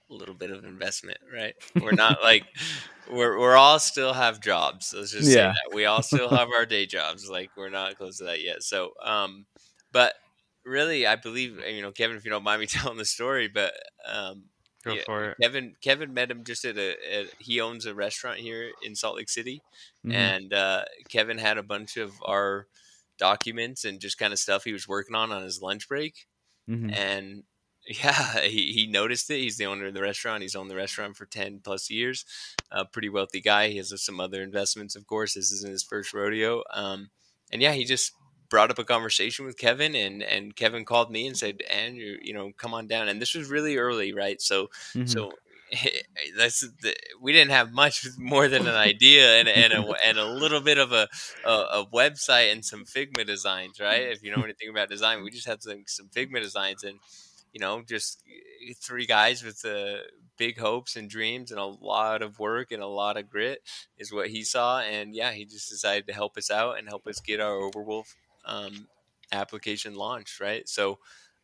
[0.09, 1.53] a little bit of investment, right?
[1.79, 2.45] We're not like
[3.11, 4.91] we're we're all still have jobs.
[4.97, 5.53] Let's just yeah.
[5.53, 7.29] say that we all still have our day jobs.
[7.29, 8.63] Like we're not close to that yet.
[8.63, 9.45] So, um,
[9.91, 10.15] but
[10.65, 13.73] really, I believe you know, Kevin, if you don't mind me telling the story, but
[14.11, 14.45] um,
[14.87, 15.37] Go yeah, for it.
[15.41, 19.17] Kevin Kevin met him just at a, a, he owns a restaurant here in Salt
[19.17, 19.61] Lake City,
[20.05, 20.15] mm-hmm.
[20.15, 22.67] and uh, Kevin had a bunch of our
[23.17, 26.27] documents and just kind of stuff he was working on on his lunch break,
[26.69, 26.91] mm-hmm.
[26.91, 27.43] and
[28.03, 29.39] yeah, he, he noticed it.
[29.39, 30.41] He's the owner of the restaurant.
[30.41, 32.25] He's owned the restaurant for ten plus years.
[32.71, 33.69] A pretty wealthy guy.
[33.69, 35.33] He has some other investments, of course.
[35.33, 36.63] This isn't his first rodeo.
[36.73, 37.11] Um,
[37.51, 38.11] and yeah, he just
[38.49, 42.33] brought up a conversation with Kevin and and Kevin called me and said, Andrew, you
[42.33, 43.07] know, come on down.
[43.07, 44.41] And this was really early, right?
[44.41, 45.05] So mm-hmm.
[45.05, 45.31] so
[46.37, 50.25] that's the, we didn't have much more than an idea and, and, a, and a
[50.25, 51.07] little bit of a,
[51.45, 54.03] a, a, website and some Figma designs, right?
[54.03, 56.99] If you know anything about design, we just had some, some Figma designs and,
[57.51, 58.23] you know, just
[58.81, 59.97] three guys with uh,
[60.37, 63.59] big hopes and dreams and a lot of work and a lot of grit
[63.97, 64.79] is what he saw.
[64.79, 68.13] And yeah, he just decided to help us out and help us get our Overwolf
[68.47, 68.87] um,
[69.31, 70.67] application launched, right?
[70.67, 70.99] So,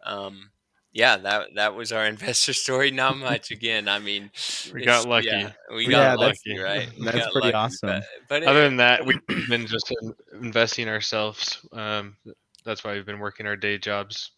[0.05, 0.49] um,
[0.91, 2.91] yeah, that that was our investor story.
[2.91, 3.87] Not much again.
[3.87, 4.31] I mean,
[4.73, 5.27] we got lucky.
[5.27, 6.89] Yeah, we got yeah, lucky, right?
[6.99, 7.89] That's pretty lucky, awesome.
[7.89, 9.93] But, but other it, than that, we've been just
[10.33, 11.65] investing ourselves.
[11.73, 12.17] Um,
[12.65, 14.31] that's why we've been working our day jobs.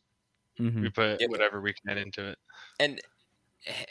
[0.60, 0.82] Mm-hmm.
[0.82, 1.30] We put yep.
[1.30, 2.38] whatever we can into it.
[2.80, 3.00] And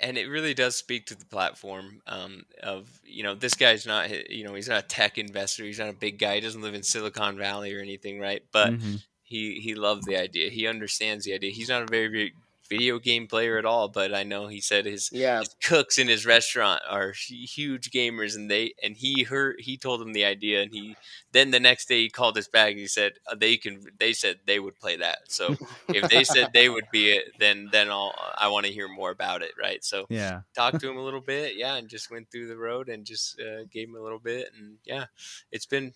[0.01, 4.31] and it really does speak to the platform um, of you know this guy's not
[4.31, 6.75] you know he's not a tech investor he's not a big guy he doesn't live
[6.75, 8.97] in silicon valley or anything right but mm-hmm.
[9.23, 12.33] he he loved the idea he understands the idea he's not a very
[12.77, 15.45] video game player at all, but I know he said his, Yeah.
[15.45, 20.03] his cooks in his restaurant are huge gamers, and they and he heard he told
[20.03, 20.99] him the idea, and he
[21.33, 24.13] then the next day he called us back and he said uh, they can they
[24.13, 25.19] said they would play that.
[25.29, 25.57] So
[25.91, 29.11] if they said they would be it, then then I'll I want to hear more
[29.11, 29.83] about it, right?
[29.85, 30.43] So Yeah.
[30.55, 33.41] talked to him a little bit, yeah, and just went through the road and just
[33.41, 35.07] uh, gave him a little bit, and yeah,
[35.51, 35.93] it's been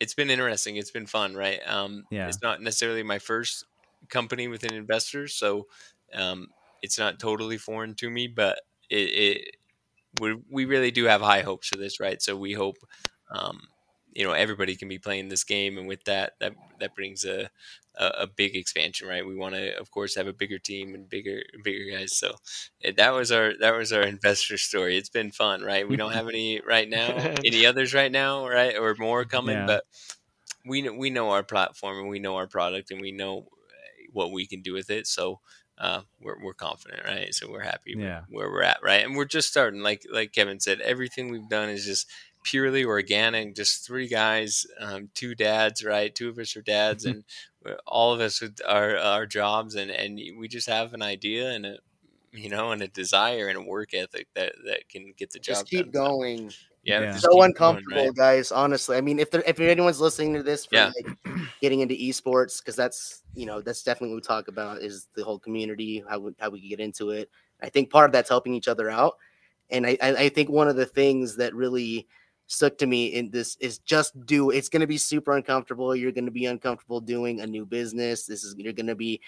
[0.00, 0.76] it's been interesting.
[0.76, 1.60] It's been fun, right?
[1.66, 2.26] Um, Yeah.
[2.26, 3.64] It's not necessarily my first
[4.08, 5.66] company with an investor, so
[6.14, 6.48] um,
[6.82, 9.56] it's not totally foreign to me, but it, it
[10.20, 12.20] we we really do have high hopes for this, right?
[12.22, 12.76] So we hope.
[13.30, 13.60] Um,
[14.12, 17.48] you know everybody can be playing this game, and with that, that that brings a
[17.96, 19.24] a, a big expansion, right?
[19.26, 22.16] We want to, of course, have a bigger team and bigger bigger guys.
[22.16, 22.34] So
[22.96, 24.96] that was our that was our investor story.
[24.96, 25.88] It's been fun, right?
[25.88, 29.66] We don't have any right now, any others right now, right, or more coming, Yeah.
[29.66, 29.84] but
[30.66, 34.06] we know, we know our platform and we know our product and we know eh,
[34.12, 35.06] what we can do with it.
[35.06, 35.40] So
[35.80, 37.34] uh, we're we're confident, right?
[37.34, 38.22] So we're happy Yeah.
[38.28, 39.04] where we're at, right?
[39.04, 42.06] And we're just starting, like like Kevin said, everything we've done is just
[42.44, 43.56] purely organic.
[43.56, 46.14] Just three guys, um, two dads, right?
[46.14, 47.24] Two of us are dads, and
[47.64, 51.50] we're- all of us with our our jobs, and and we just have an idea
[51.50, 51.78] and a
[52.32, 55.56] you know and a desire and a work ethic that that can get the job
[55.56, 56.04] Just keep done.
[56.04, 56.52] So, going.
[56.82, 57.16] Yeah, Yeah.
[57.16, 58.14] so keep going, uncomfortable, right?
[58.14, 58.52] guys.
[58.52, 60.92] Honestly, I mean, if there, if anyone's listening to this for Yeah.
[60.96, 61.06] like
[61.60, 65.24] getting into esports, because that's you know that's definitely what we talk about is the
[65.24, 67.30] whole community, how we, how we get into it.
[67.62, 69.14] I think part of that's helping each other out,
[69.70, 72.06] and I I, I think one of the things that really
[72.46, 74.50] stuck to me in this is just do.
[74.50, 75.94] It's going to be super uncomfortable.
[75.94, 78.26] You're going to be uncomfortable doing a new business.
[78.26, 79.20] This is you're going to be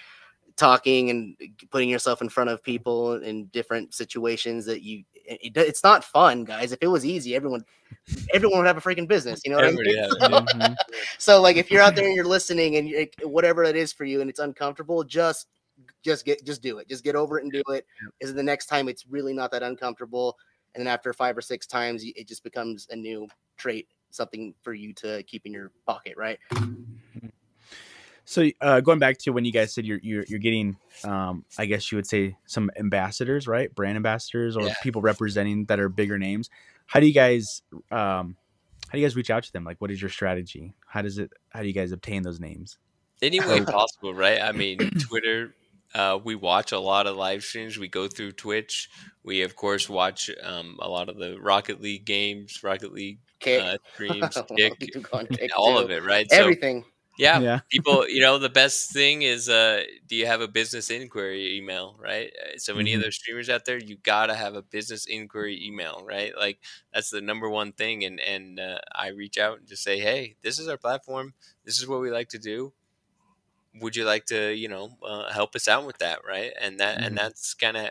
[0.56, 1.36] talking and
[1.70, 6.04] putting yourself in front of people in different situations that you it, it- it's not
[6.04, 6.72] fun guys.
[6.72, 7.64] If it was easy everyone
[8.34, 9.94] everyone would have a freaking business you know what I mean?
[10.10, 10.76] So- Mhm.
[11.18, 14.04] so like if you're out there and you're listening and you're, whatever it is for
[14.04, 15.48] you and it's uncomfortable just
[16.02, 16.88] just get just do it.
[16.88, 17.86] Just get over it and do it.
[18.20, 20.36] Is the next time it's really not that uncomfortable.
[20.74, 24.74] And then after five or six times it just becomes a new trait something for
[24.74, 26.38] you to keep in your pocket right
[28.24, 31.66] So uh, going back to when you guys said you're you're, you're getting, um, I
[31.66, 33.74] guess you would say some ambassadors, right?
[33.74, 34.74] Brand ambassadors or Yeah.
[34.82, 36.48] people representing that are bigger names.
[36.86, 38.36] How do you guys, um,
[38.88, 39.64] how do you guys reach out to them?
[39.64, 40.74] Like, what is your strategy?
[40.86, 41.30] How does it?
[41.50, 42.78] How do you guys obtain those names?
[43.20, 44.40] any way possible, right?
[44.42, 45.54] I mean, Twitter.
[45.94, 47.78] Uh, we watch a lot of live streams.
[47.78, 48.88] We go through Twitch.
[49.24, 53.76] We of course watch um, a lot of the Rocket League games, Rocket League uh,
[53.94, 55.84] streams, kick, You go on Kick, all too.
[55.84, 56.26] of it, right?
[56.32, 57.60] everything So yeah, Yeah.
[57.70, 61.96] people, you know, the best thing is, uh, do you have a business inquiry email,
[62.00, 62.32] right?
[62.54, 63.02] Uh, So any Mhm.
[63.02, 66.36] those streamers out there, you gotta have a business inquiry email, right?
[66.36, 66.60] Like
[66.92, 68.04] that's the number one thing.
[68.04, 71.34] And and uh, I reach out and just say, hey, this is our platform.
[71.64, 72.72] This is what we like to do.
[73.80, 76.52] Would you like to, you know, uh, help us out with that, right?
[76.60, 77.04] And that Mhm.
[77.04, 77.90] and that's kind of,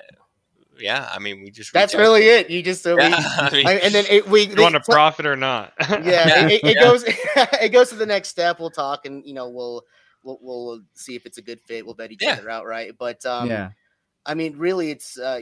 [0.79, 1.09] yeah.
[1.11, 1.99] I mean, we just that's out.
[1.99, 4.61] really it you just uh, we- Yeah, I mean, I- and then it, we you
[4.61, 5.73] want to they- profit or not?
[5.89, 6.83] yeah, Yeah, it, it, it yeah.
[6.83, 7.03] goes
[7.61, 8.59] it goes to the next step.
[8.59, 9.83] We'll talk and you know we'll
[10.23, 11.85] we'll, we'll see if it's a good fit.
[11.85, 12.33] We'll vet each Yeah.
[12.33, 12.93] other out, right?
[12.97, 13.71] But um, yeah.
[14.25, 15.39] I mean, really, it's uh,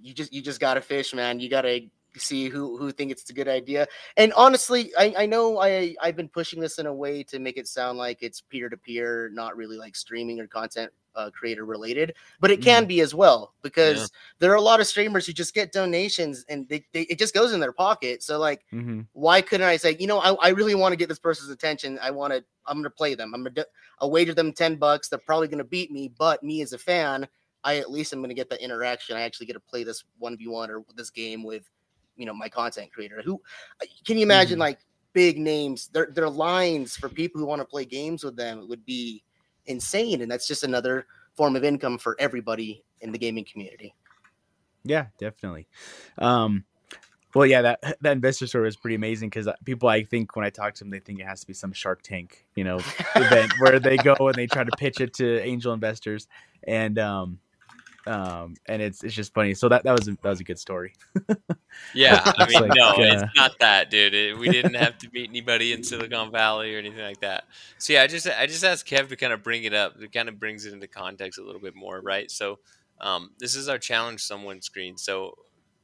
[0.00, 1.38] you just you just gotta fish, man.
[1.40, 1.80] You gotta
[2.16, 3.86] see who who think it's a good idea.
[4.16, 7.56] And honestly, I I know I I've been pushing this in a way to make
[7.56, 11.64] it sound like it's peer to peer, not really like streaming or content uh, creator
[11.64, 15.32] related, but it can be as well because there are a lot of streamers who
[15.32, 18.22] just get donations and they, they it just goes in their pocket.
[18.22, 21.08] So like hmm why couldn't I say, you know, I, I really want to get
[21.08, 21.98] this person's attention.
[22.02, 23.32] I want to, I'm going to play them.
[23.34, 23.66] I'm going to,
[24.00, 25.08] I'll wager them 10 bucks.
[25.08, 27.26] They're probably going to beat me, but me as a fan,
[27.62, 29.16] I at least am going to get the interaction.
[29.16, 31.68] I actually get to play this 1v1 or this game with,
[32.16, 33.40] you know, my content creator who
[34.04, 34.60] can you imagine Mhm.
[34.60, 34.80] like
[35.12, 38.84] big names, their, their lines for people who want to play games with them would
[38.84, 39.22] be
[39.66, 40.22] insane.
[40.22, 43.94] And that's just another form of income for everybody in the gaming community.
[44.84, 45.66] Yeah, definitely.
[46.18, 46.64] Um,
[47.34, 50.50] well, yeah, that that investor story was pretty amazing because people, I think, when I
[50.50, 52.78] talk to them, they think it has to be some Shark Tank, you know,
[53.16, 56.28] event where they go and they try to pitch it to angel investors,
[56.62, 57.40] and um,
[58.06, 59.54] um, and it's it's just funny.
[59.54, 60.94] So that that was a, that was a good story.
[61.92, 64.14] Yeah, I mean, like, no, uh, it's not that, dude.
[64.14, 67.44] It, we didn't have to meet anybody in Silicon Valley or anything like that.
[67.78, 70.00] So yeah, I just I just asked Kev to kind of bring it up.
[70.00, 72.30] It kind of brings it into context a little bit more, right?
[72.30, 72.58] So
[73.00, 74.96] um, this is our challenge someone screen.
[74.96, 75.34] So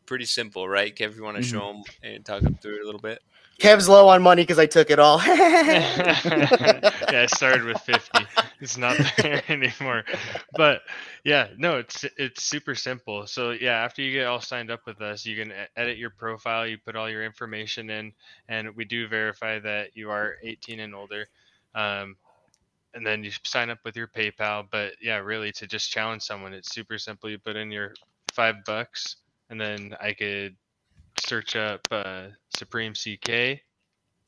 [0.06, 0.94] pretty simple, right?
[0.94, 1.50] Kev, you want to Mhm.
[1.50, 3.20] show them and talk them through it a little bit?
[3.60, 5.18] Kev's low on money because I took it all.
[5.26, 8.26] yeah, I started with 50.
[8.60, 10.04] It's not there anymore.
[10.56, 10.80] But
[11.24, 13.26] yeah, no, it's it's super simple.
[13.26, 16.66] So yeah, after you get all signed up with us, you can edit your profile,
[16.66, 18.12] you put all your information in,
[18.48, 21.26] and we do verify that you are 18 and older.
[21.74, 22.16] Um,
[22.94, 24.66] and then you sign up with your PayPal.
[24.70, 27.30] But yeah, really to just challenge someone, it's super simple.
[27.30, 27.94] You put in your
[28.32, 29.16] five bucks,
[29.50, 30.56] and then I could
[31.18, 33.60] search up uh, Supreme CK.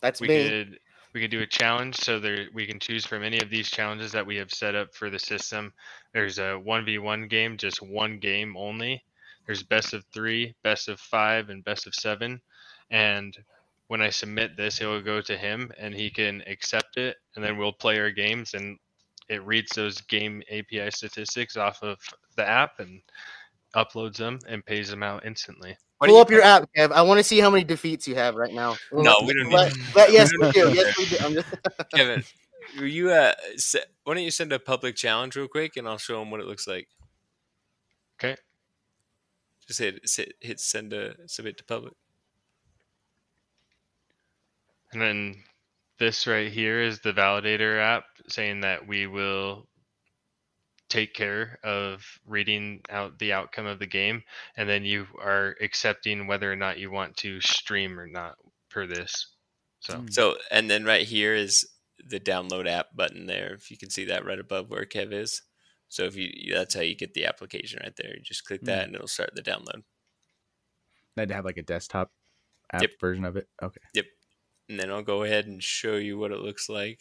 [0.01, 0.49] That's we me.
[0.49, 0.79] could
[1.15, 4.13] we could do a challenge so there we can choose from any of these challenges
[4.13, 5.73] that we have set up for the system
[6.13, 9.03] there's a 1v1 game just one game only
[9.47, 12.41] there's best of three best of five and best of seven
[12.91, 13.37] and
[13.89, 17.45] when i submit this it will go to him and he can accept it and
[17.45, 18.79] then we'll play our games and
[19.29, 21.99] it reads those game api statistics off of
[22.37, 23.01] the app and
[23.75, 26.91] uploads them and pays them out instantly What Pull you up your app, Kev.
[26.91, 28.75] I want to see how many defeats you have right now.
[28.93, 30.67] No, we don't need But, to- but yes, we we don't do.
[30.71, 31.17] need Yes, we do.
[31.25, 31.47] I'm just,
[31.95, 32.25] Kevin,
[32.77, 35.99] will you uh, se- why don't you send a public challenge real quick, and I'll
[35.99, 36.89] show them what it looks like.
[38.19, 38.35] okay
[39.69, 41.93] Just hit hit, hit send a submit to public.
[44.93, 45.37] And then
[46.01, 49.69] this right here is the validator app saying that we will
[50.93, 54.23] take care of reading out the outcome of the game.
[54.57, 58.37] And then you are accepting whether or not you want to stream or not
[58.69, 59.29] per this.
[59.81, 60.13] So Mm.
[60.13, 61.67] So, and then right here is
[61.99, 63.55] the download app button there.
[63.55, 65.43] If you can see that right above where Kev is.
[65.89, 68.15] So if you, that's how you get the application right there.
[68.15, 69.83] You just click that, and it'll start the download.
[71.17, 72.11] I'd have like a desktop
[72.73, 72.91] app Yep.
[73.01, 73.49] version of it.
[73.63, 73.81] Okay.
[73.95, 74.07] Yep.
[74.69, 77.01] And then I'll go ahead and show you what it looks like.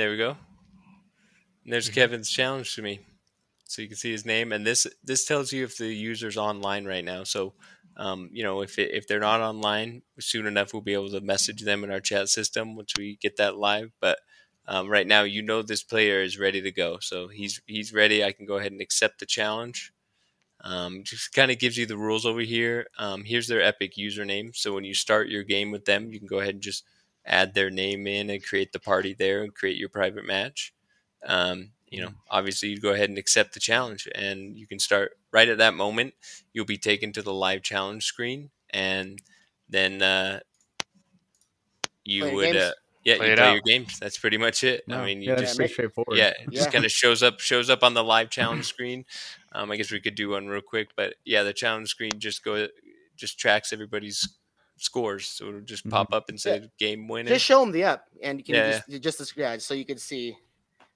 [0.00, 0.30] There we go.
[1.62, 3.00] And there's Kevin's challenge to me.
[3.66, 6.86] So you can see his name, and this this tells you if the user's online
[6.86, 7.24] right now.
[7.24, 7.52] So,
[7.98, 11.20] um, you know, if it, if they're not online, soon enough we'll be able to
[11.20, 13.92] message them in our chat system once we get that live.
[14.00, 14.20] But
[14.66, 16.96] um, right now, you know, this player is ready to go.
[17.02, 18.24] So he's he's ready.
[18.24, 19.92] I can go ahead and accept the challenge.
[20.64, 22.86] Um, just kind of gives you the rules over here.
[22.96, 24.56] Um, here's their Epic username.
[24.56, 26.84] So when you start your game with them, you can go ahead and just
[27.30, 30.74] add their name in and create the party there and create your private match.
[31.24, 35.12] Um, you know, obviously you go ahead and accept the challenge and you can start
[35.32, 36.14] right at that moment.
[36.52, 39.20] You'll be taken to the live challenge screen and
[39.68, 40.40] then uh,
[42.04, 42.72] you Play would, uh,
[43.04, 43.52] yeah, Play you play out.
[43.54, 43.98] your games.
[43.98, 44.86] That's pretty much it.
[44.86, 46.16] No, I mean, you yeah, just pretty straightforward.
[46.18, 46.70] yeah, it just Yeah.
[46.72, 49.04] kind of shows up shows up on the live challenge screen.
[49.52, 52.44] Um, I guess we could do one real quick, but yeah, the challenge screen just
[52.44, 52.66] go
[53.16, 54.28] just tracks everybody's
[54.82, 55.90] scores, so it'll just Mhm.
[55.90, 57.28] pop up and say game winner.
[57.30, 59.84] just show them the app, and you can Yeah, just just as- yeah, so you
[59.84, 60.36] can see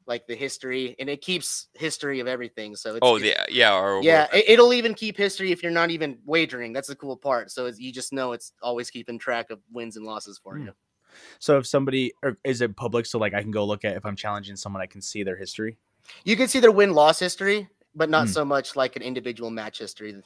[0.07, 2.77] like the history, and it keeps history of everything.
[2.77, 5.91] So it's, oh, it's- the yeah, yeah, it, it'll even keep history if you're not
[5.91, 6.73] even wagering.
[6.75, 7.51] That's the cool part.
[7.51, 10.65] So it's, you just know it's always keeping track of wins and losses for Hmm.
[10.67, 10.73] you.
[11.39, 14.05] So if somebody or is it public so like I can go look at if
[14.05, 15.79] I'm challenging someone I can see their history?
[16.25, 18.33] You can see their win loss history, but not Hmm.
[18.33, 20.23] so much like an individual match history.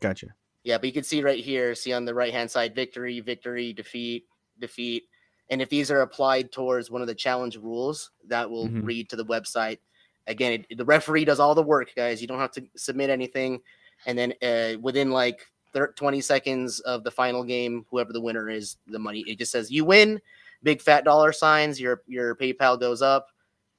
[0.00, 0.28] Gotcha.
[0.66, 3.72] Yeah, but you can see right here, see on the right hand side, victory, victory,
[3.72, 4.24] defeat,
[4.58, 5.04] defeat.
[5.48, 8.84] And if these are applied towards one of the challenge rules, that will Mhm.
[8.84, 9.78] read to the website.
[10.26, 12.20] Again, it, the referee does all the work, guys.
[12.20, 13.62] You don't have to submit anything.
[14.06, 18.50] And then uh, within like thir- 20 seconds of the final game, whoever the winner
[18.50, 20.20] is, the money, it just says you win,
[20.64, 23.28] big fat dollar signs, your, your PayPal goes up.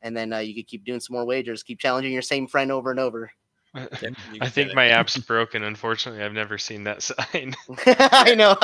[0.03, 2.71] And then uh, you could keep doing some more wagers, keep challenging your same friend
[2.71, 3.29] over and over.
[4.01, 5.63] Yep, I think my app's broken.
[5.63, 7.55] Unfortunately, I've never seen that sign.
[7.85, 8.55] I know.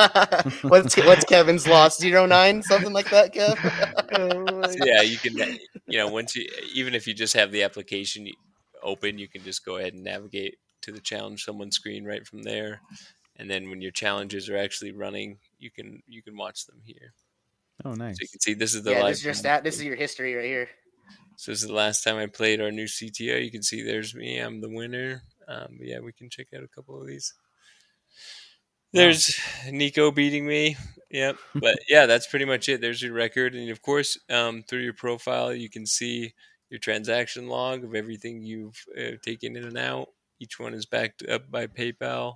[0.62, 1.98] what's what's Kevin's loss?
[1.98, 3.56] Zero nine, something like that, Kev.
[4.12, 5.36] Oh so, yeah, you can
[5.86, 8.28] you know once you even if you just have the application
[8.82, 12.42] open, you can just go ahead and navigate to the challenge someone screen right from
[12.42, 12.80] there,
[13.36, 17.12] and then when your challenges are actually running, you can you can watch them here.
[17.84, 18.16] Oh nice.
[18.16, 19.64] So you can see this is the yeah, live this is your challenge stat.
[19.64, 20.68] This is your history right here.
[21.36, 23.44] So this is the last time I played our new CTO.
[23.44, 24.38] You can see there's me.
[24.38, 25.22] I'm the winner.
[25.48, 27.34] Um, but yeah, we can check out a couple of these.
[28.92, 29.38] There's
[29.70, 30.76] Nico beating me.
[31.10, 31.36] Yep.
[31.54, 32.80] But yeah, that's pretty much it.
[32.80, 36.34] There's your record, and of course, um, through your profile, you can see
[36.70, 40.08] your transaction log of everything you've uh, taken in and out.
[40.40, 42.34] Each one is backed up by PayPal.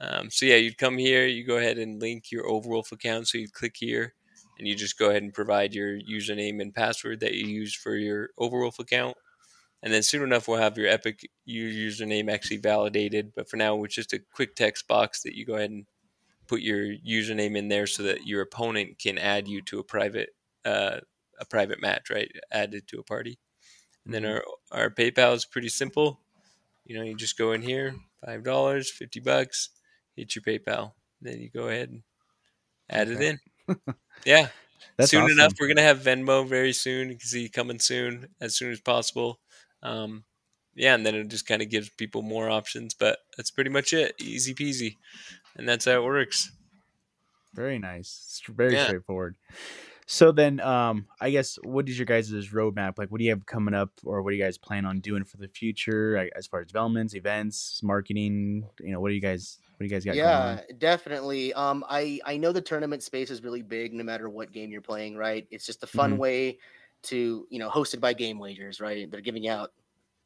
[0.00, 1.26] Um, so yeah, you'd come here.
[1.26, 3.28] You go ahead and link your Overwolf account.
[3.28, 4.14] So you'd click here,
[4.58, 7.96] and you just go ahead and provide your username and password that you use for
[7.96, 9.16] your Overwolf account.
[9.82, 13.32] And then soon enough, we'll have your Epic username actually validated.
[13.34, 15.86] But for now, it's just a quick text box that you go ahead and
[16.48, 20.30] put your username in there so that your opponent can add you to a private
[20.64, 21.00] uh,
[21.40, 22.30] a private match, right?
[22.50, 23.38] Added to a party.
[24.04, 26.20] And then our our PayPal is pretty simple.
[26.84, 27.94] You know, you just go in here,
[28.24, 29.70] five dollars, fifty bucks,
[30.16, 30.94] hit your PayPal.
[31.20, 32.02] Then you go ahead and
[32.90, 33.14] add Okay.
[33.14, 33.38] it in.
[34.24, 34.48] Yeah.
[34.96, 37.08] That's soon enough, we're gonna have Venmo very soon.
[37.10, 39.38] You can see coming soon, as soon as possible.
[39.82, 40.24] Um,
[40.74, 42.94] yeah, and then it just kind of gives people more options.
[42.94, 44.14] But that's pretty much it.
[44.20, 44.96] Easy peasy,
[45.56, 46.50] and that's how it works.
[47.54, 48.22] Very nice.
[48.26, 48.86] It's very Yeah.
[48.86, 49.36] straightforward.
[50.10, 52.96] So then, um, I guess what is your guys' roadmap?
[52.96, 55.22] Like, what do you have coming up, or what do you guys plan on doing
[55.22, 58.64] for the future, as far as developments, events, marketing?
[58.80, 61.84] You know, what do you guys, what do you guys got going yeah definitely um
[61.88, 65.14] i i know the tournament space is really big no matter what game you're playing
[65.16, 66.18] right it's just a fun Mhm.
[66.18, 66.58] way
[67.02, 69.70] to you know hosted by GameWagrs right they're giving out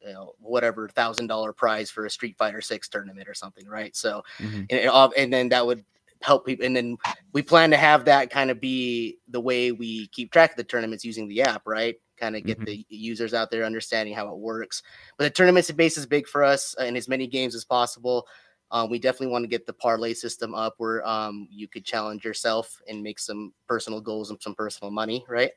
[0.01, 3.95] you know whatever thousand dollar prize for a street fighter six tournament or something right
[3.95, 4.65] so Mhm.
[4.69, 5.83] and, and then that would
[6.23, 6.97] help people and then
[7.33, 10.63] we plan to have that kind of be the way we keep track of the
[10.63, 11.95] tournaments using the app right?
[12.17, 12.65] Kind of get Mhm.
[12.65, 14.81] the users out there understanding how it works.
[15.17, 18.27] But the tournaments base is big for us uh, and as many games as possible.
[18.71, 22.25] Um, we definitely want to get the parlay system up where um, you could challenge
[22.25, 25.51] yourself and make some personal goals and some personal money right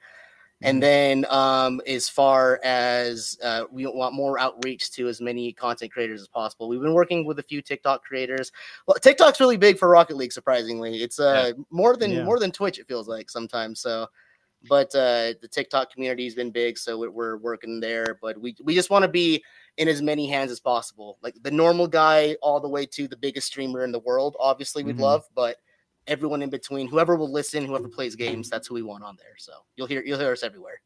[0.63, 5.93] and then um, as far as uh, we want more outreach to as many content
[5.93, 6.69] creators as possible.
[6.69, 8.51] We've been working with a few tiktok creators.
[8.87, 11.03] Well tiktok's really big for rocket league surprisingly.
[11.03, 12.25] It's uh, more than Yeah.
[12.25, 14.07] more than twitch it feels like sometimes so.
[14.69, 18.17] But uh, the tiktok community has been big so we're, we're working there.
[18.23, 19.45] But we, we just want to be
[19.77, 21.19] in as many hands as possible.
[21.23, 24.83] Like the normal guy all the way to the biggest streamer in the world obviously
[24.85, 25.01] we'd Mhm.
[25.01, 25.57] love but
[26.07, 29.35] everyone in between whoever will listen whoever plays games that's who we want on there
[29.39, 30.81] so you'll hear you'll hear us everywhere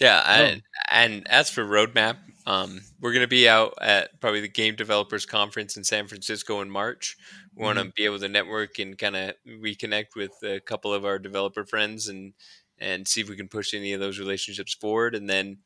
[0.00, 0.32] Yeah, Oh.
[0.32, 2.16] and, and as for roadmap,
[2.46, 6.60] um, we're going to be out at probably the Game Developers Conference in San Francisco
[6.60, 7.16] in March.
[7.54, 11.04] We want to be able to network and kind of reconnect with a couple of
[11.04, 12.32] our developer friends and
[12.78, 15.14] and see if we can push any of those relationships forward.
[15.14, 15.58] And then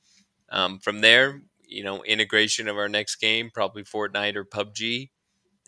[0.50, 5.09] um, from there, you know, integration of our next game, probably Fortnite or PUBG,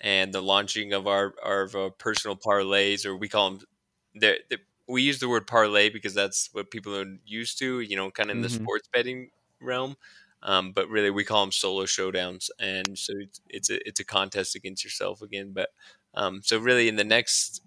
[0.00, 3.66] and the launching of our our, of our personal parlays, or we call them.
[4.14, 7.94] They're, they we use the word parlay because that's what people are used to, you
[7.96, 8.48] know, kind of in the Mhm.
[8.48, 9.30] sports betting
[9.60, 9.96] realm.
[10.42, 14.04] Um, but really, we call them solo showdowns, and so it's, it's a it's a
[14.04, 15.52] contest against yourself again.
[15.52, 15.70] But
[16.14, 17.62] um, so really, in the next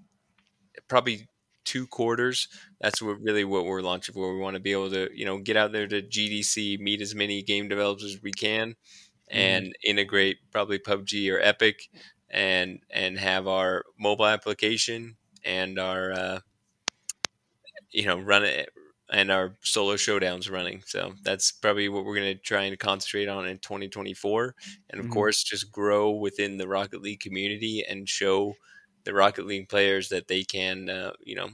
[0.87, 1.27] probably
[1.63, 2.47] two quarters,
[2.79, 4.33] that's what really what we're launching for.
[4.33, 7.15] We want to be able to you know get out there to GDC, meet as
[7.15, 8.75] many game developers as we can,
[9.29, 11.89] and integrate probably PUBG or Epic,
[12.31, 16.39] and and have our mobile application and our uh,
[17.91, 18.69] you know run it
[19.09, 20.81] and our solo showdowns running.
[20.85, 24.55] So that's probably what we're going to try and concentrate on in 2024.
[24.89, 25.09] And of Mhm.
[25.09, 28.53] course, just grow within the Rocket League community and show
[29.03, 31.49] the Rocket League players that they can, uh, you know,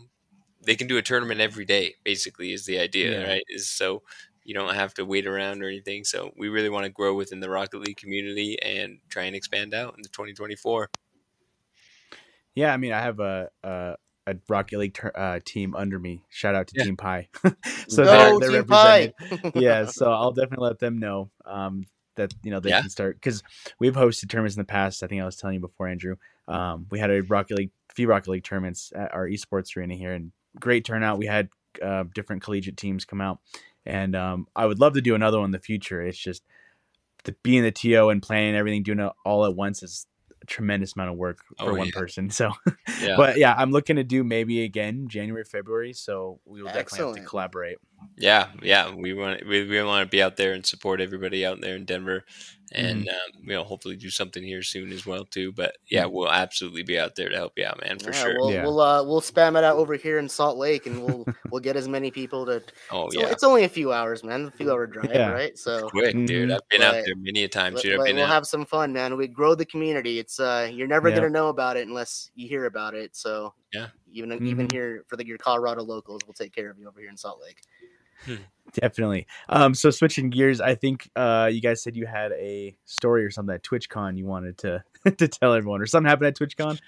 [0.64, 1.96] they can do a tournament every day.
[2.04, 3.28] Basically, is the idea, Yeah.
[3.28, 3.44] right?
[3.50, 4.04] Is so
[4.48, 6.06] you don't have to wait around or anything.
[6.06, 9.74] So we really want to grow within the Rocket League community and try and expand
[9.74, 10.90] out into 2024.
[12.56, 13.96] Yeah, I mean, I have a a,
[14.26, 16.24] a Rocket League tur- uh, team under me.
[16.30, 16.86] Shout out to Yeah.
[16.86, 17.28] Team Pie.
[17.90, 19.14] so Go, they're, they're Team Pie!
[19.20, 19.52] represented.
[19.62, 21.86] yeah, so I'll definitely let them know um,
[22.16, 22.80] that you know they Yeah.
[22.82, 23.44] can start because
[23.80, 25.04] we've hosted tournaments in the past.
[25.04, 26.16] I think I was telling you before, Andrew.
[26.48, 30.14] Um, we had a Rocket League, few Rocket League tournaments at our esports arena here,
[30.14, 31.18] and great turnout.
[31.18, 31.50] We had
[31.84, 33.40] uh, different collegiate teams come out,
[33.88, 36.02] and um, I would love to do another one in the future.
[36.02, 36.44] It's just
[37.24, 40.06] the being the TO and planning everything, doing it all at once is
[40.42, 42.00] a tremendous amount of work for Oh, one yeah.
[42.00, 42.30] person.
[42.30, 42.52] So,
[43.02, 43.16] Yeah.
[43.18, 45.94] but yeah, I'm looking to do maybe again January, February.
[45.94, 47.78] So we will definitely have to collaborate.
[48.18, 51.62] Yeah, yeah, we want we, we want to be out there and support everybody out
[51.62, 52.26] there in Denver,
[52.74, 55.52] and um, you know hopefully do something here soon as well too.
[55.54, 58.36] But yeah, we'll absolutely be out there to help you out, man, for Yeah, sure.
[58.40, 58.64] We'll Yeah.
[58.64, 61.76] we'll uh, we'll spam it out over here in Salt Lake, and we'll we'll get
[61.76, 62.62] as many people to.
[62.92, 64.46] oh It's, yeah, it's only a few hours, man.
[64.46, 65.30] A few hour drive, Yeah.
[65.32, 65.58] right?
[65.58, 66.50] So quick, dude.
[66.50, 66.54] Mhm.
[66.56, 68.00] I've been out there many a time, let, dude.
[68.00, 68.30] I've been we'll out.
[68.32, 69.16] have some fun, man.
[69.18, 70.20] We grow the community.
[70.20, 71.16] It's uh, you're never Yeah.
[71.16, 73.16] gonna know about it unless you hear about it.
[73.16, 73.88] So Yeah.
[74.12, 74.72] even even Mhm.
[74.72, 77.42] here for the your Colorado locals, we'll take care of you over here in Salt
[77.42, 77.62] Lake.
[78.74, 79.28] Definitely.
[79.50, 83.32] Um, so switching gears, I think uh, you guys said you had a story or
[83.32, 84.84] something at TwitchCon you wanted to
[85.18, 86.80] to tell everyone, or something happened at TwitchCon.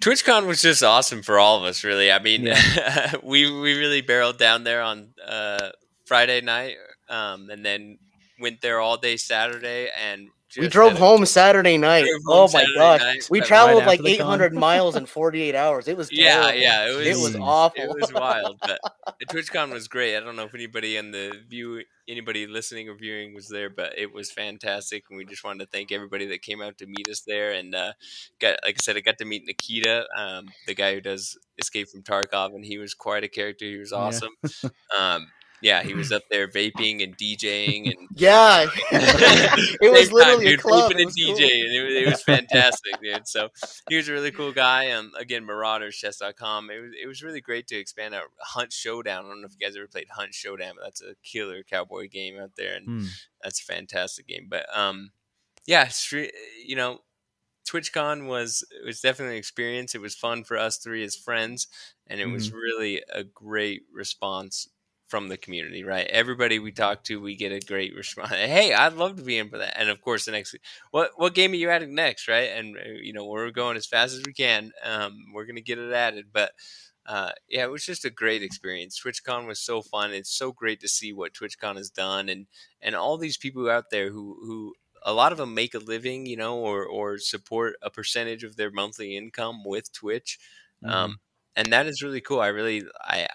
[0.00, 2.10] TwitchCon was just awesome for all of us, really.
[2.10, 2.52] I mean,
[3.22, 5.70] we we really barreled down there on uh,
[6.04, 6.76] Friday night,
[7.08, 7.98] um, and then
[8.40, 10.28] went there all day Saturday, and
[10.58, 12.06] we drove home Saturday night.
[12.26, 14.26] Oh my Saturday gosh, night, we traveled right like after the con.
[14.40, 15.88] 800 miles in 48 hours.
[15.88, 16.58] It was Yeah, terrible.
[16.60, 17.82] yeah, it was, it was was- awful.
[17.82, 18.80] It was wild, but
[19.20, 20.16] the TwitchCon was great.
[20.16, 23.96] I don't know if anybody in the view, anybody listening or viewing was there, but
[23.98, 27.08] it was fantastic, and we just wanted to thank everybody that came out to meet
[27.08, 27.52] us there.
[27.52, 27.92] And uh,
[28.40, 31.88] got, like I said, I got to meet Nikita, um, the guy who does Escape
[31.88, 33.64] from Tarkov, and he was quite a character.
[33.66, 33.98] He was Yeah.
[33.98, 34.30] awesome.
[34.98, 35.28] um,
[35.62, 40.56] yeah, he was up there vaping and DJing and Yeah, it was literally time, a
[40.58, 40.90] club.
[40.92, 41.34] It and was cool.
[41.36, 43.26] And It, was- it was fantastic, dude.
[43.28, 43.48] So
[43.88, 44.90] he was a really cool guy.
[44.90, 46.70] Um, again, MaraudersChess.com.
[46.70, 49.24] It was it was really great to expand out Hunt Showdown.
[49.24, 52.08] I don't know if you guys ever played Hunt Showdown, but that's a killer cowboy
[52.08, 53.04] game out there, and Hmm.
[53.42, 54.46] that's a fantastic game.
[54.48, 55.10] But um,
[55.66, 55.90] yeah,
[56.64, 56.98] you know,
[57.68, 59.94] TwitchCon was it was definitely an experience.
[59.94, 61.68] It was fun for us three as friends,
[62.06, 64.68] and it was really a great response
[65.10, 65.84] from the community.
[65.84, 68.30] Right, everybody we talk to, we get a great response.
[68.34, 69.78] Hey, I'd love to be in for that.
[69.78, 70.56] And of course, the next
[70.90, 72.28] what what game are you adding next?
[72.28, 74.72] Right, and uh, you know we're going as fast as we can.
[74.84, 76.52] Um, we're gonna get it added, but.
[77.06, 79.00] Uh, yeah, it was just a great experience.
[79.00, 80.12] TwitchCon was so fun.
[80.12, 82.46] It's so great to see what TwitchCon has done, and
[82.80, 86.26] and all these people out there who who a lot of them make a living,
[86.26, 90.38] you know, or or support a percentage of their monthly income with Twitch,
[90.84, 91.16] um,
[91.56, 92.40] and that is really cool.
[92.40, 93.26] I really I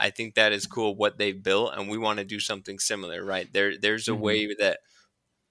[0.00, 3.24] I think that is cool what they've built, and we want to do something similar,
[3.24, 3.52] right?
[3.52, 4.16] There there's a Mhm.
[4.16, 4.80] way that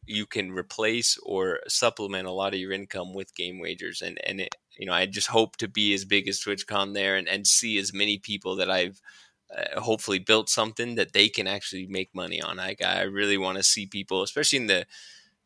[0.05, 4.55] you can replace or supplement a lot of your income with GameWagrs, and and it,
[4.77, 7.77] you know I just hope to be as big as TwitchCon there, and and see
[7.77, 9.01] as many people that I've
[9.55, 12.59] uh, hopefully built something that they can actually make money on.
[12.59, 14.85] I I really want to see people, especially in the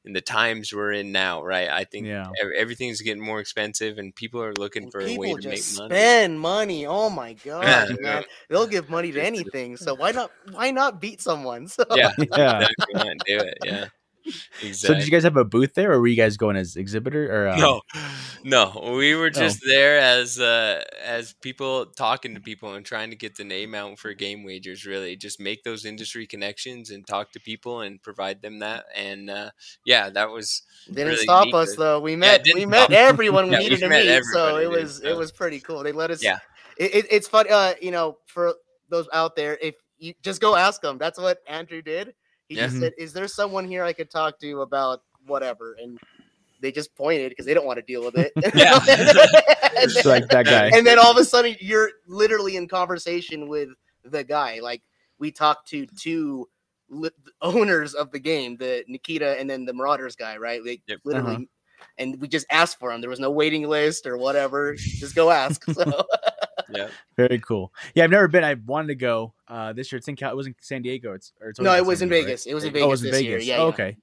[0.06, 1.70] in the times we're in now, right?
[1.70, 2.28] I think Yeah.
[2.58, 5.68] everything's getting more expensive, and people are looking And for a people way to make
[5.68, 5.90] just money.
[5.90, 6.86] spend money.
[6.86, 8.24] Oh my god, man!
[8.50, 9.78] They'll give money to anything.
[9.78, 10.32] So why not?
[10.44, 11.68] Why not beat someone?
[11.74, 12.66] So Yeah, Yeah.
[12.90, 13.20] exactly.
[13.26, 13.58] Do it?
[13.62, 13.86] Yeah,
[14.26, 14.74] exactly.
[14.74, 17.32] So did you guys have a booth there, or were you guys going as exhibitor?
[17.32, 17.82] Or um, No,
[18.44, 23.16] no, we were just there as uh, as people talking to people and trying to
[23.16, 24.86] get the name out for GameWagrs.
[24.86, 28.86] Really, just make those industry connections and talk to people and provide them that.
[28.96, 29.52] And uh,
[29.86, 32.00] yeah, that was didn't really stop neat us though.
[32.00, 32.44] We met.
[32.44, 34.24] didn't we met stop everyone we Yeah, needed we to meet.
[34.32, 34.72] So it dude.
[34.72, 35.84] was it was pretty cool.
[35.84, 36.24] They let us.
[36.24, 36.40] Yeah.
[36.78, 37.46] It, it, it's fun.
[37.52, 38.56] Uh, you know, for
[38.90, 40.98] those out there, if you just go ask them.
[40.98, 42.14] That's what Andrew did.
[42.56, 46.00] He just said, "Is there someone here I could talk to about whatever?" And
[46.62, 48.32] they just pointed because they don't want to deal with it.
[48.56, 48.80] Yeah.
[49.76, 50.70] And It's like that guy.
[50.74, 53.70] and then all of a sudden you're literally in conversation with
[54.06, 54.82] the guy like
[55.20, 56.48] we talked to two
[56.90, 57.10] li-
[57.42, 61.00] owners of the game the nikita and then the marauders guy right like Yep.
[61.06, 61.86] literally Uh-huh.
[61.98, 65.32] and we just asked for him there was no waiting list or whatever just go
[65.32, 65.84] ask so
[66.70, 66.88] yeah.
[67.18, 67.74] Very cool.
[67.96, 68.44] Yeah, I've never been.
[68.44, 69.98] I wanted to go uh, this year.
[69.98, 70.32] It's in Cal.
[70.32, 71.14] It was in San Diego.
[71.14, 72.28] It's or it's no it was in San Diego, right?
[72.28, 73.46] vegas it was in vegas oh, it was in this Vegas.
[73.46, 73.74] year yeah, Oh, yeah.
[73.74, 73.98] okay.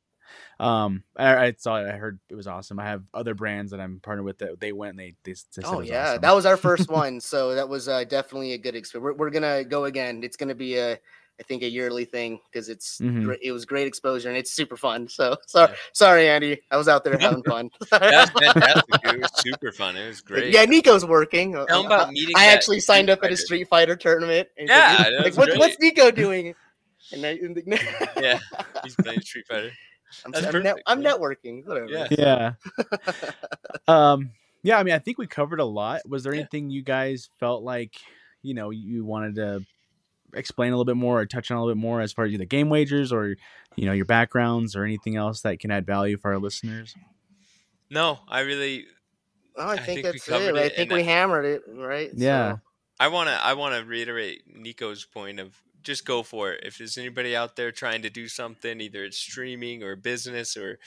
[0.60, 1.88] Um, I, I saw it.
[1.88, 2.78] I heard it was awesome.
[2.78, 5.34] I have other brands that I'm partnered with that they went and they they, they
[5.34, 6.20] said it Oh was yeah, awesome.
[6.22, 9.04] that was our first one, so that was uh, definitely a good experience.
[9.04, 10.22] We're, we're gonna go again.
[10.22, 10.98] It's gonna be a,
[11.40, 13.34] I think, a yearly thing because it's Mhm.
[13.40, 15.08] it was great exposure and it's super fun.
[15.08, 15.76] So sorry, Yeah.
[15.94, 17.70] sorry, Andy, I was out there having fun.
[17.90, 19.02] That was fantastic.
[19.02, 19.14] dude.
[19.14, 19.96] It was super fun.
[19.96, 20.52] It was great.
[20.52, 21.56] Yeah, Nico's working.
[21.56, 22.36] Uh, about meeting.
[22.36, 24.48] I actually signed up at a Street Fighter tournament.
[24.58, 26.54] and Yeah, like, like, what, what's Nico doing?
[27.12, 28.38] And I, and the- Yeah,
[28.84, 29.70] he's playing Street Fighter.
[30.26, 31.64] I'm, That's I'm, net- perfect, I'm networking.
[31.66, 31.86] Whatever.
[31.88, 32.06] Yeah.
[32.10, 32.52] yeah.
[33.88, 34.30] um.
[34.62, 34.78] Yeah.
[34.78, 36.02] I mean, I think we covered a lot.
[36.08, 36.40] Was there Yeah.
[36.40, 37.94] anything you guys felt like
[38.42, 39.64] you know you wanted to
[40.34, 42.32] explain a little bit more or touch on a little bit more as far as
[42.36, 43.36] the GameWagrs or
[43.76, 46.94] you know your backgrounds or anything else that can add value for our listeners?
[47.90, 48.86] No, I really,
[49.56, 50.72] Oh, I, I think, think we that's covered it.
[50.72, 51.62] I think we I- hammered it.
[51.68, 52.10] Right.
[52.14, 52.52] Yeah.
[52.54, 52.60] So-
[53.00, 56.64] I want to, I want to reiterate Nico's point of just go for it.
[56.64, 60.78] If there's anybody out there trying to do something, either it's streaming or business or,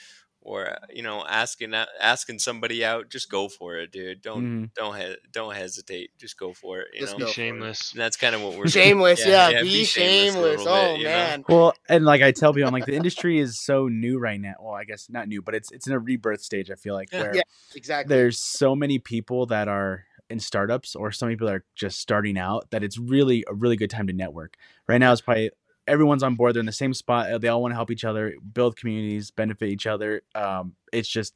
[0.44, 4.20] or uh, you know, asking asking somebody out, just go for it, dude.
[4.22, 4.74] Don't Mhm.
[4.74, 6.10] don't he- don't hesitate.
[6.18, 6.88] Just go for it.
[6.94, 7.34] You Just know, Be go for it.
[7.34, 7.92] shameless.
[7.92, 8.70] And that's kind of what we're doing.
[8.70, 10.34] Shameless, yeah, yeah, be, be shameless.
[10.34, 11.10] shameless oh bit, you know?
[11.10, 14.40] man, Well, and like I tell people, I'm like the industry is so new right
[14.40, 14.54] now.
[14.60, 16.70] Well, I guess not new, but it's it's in a rebirth stage.
[16.70, 17.20] I feel like Yeah.
[17.22, 17.42] where Yeah.
[17.74, 18.14] exactly.
[18.14, 22.38] there's so many people that are in startups or some people that are just starting
[22.38, 24.56] out that it's really a really good time to network.
[24.86, 25.50] Right now is probably
[25.86, 26.54] everyone's on board.
[26.54, 27.30] They're in the same spot.
[27.30, 30.22] uh, They all want to help each other, build communities, benefit each other.
[30.34, 31.34] Um, it's just,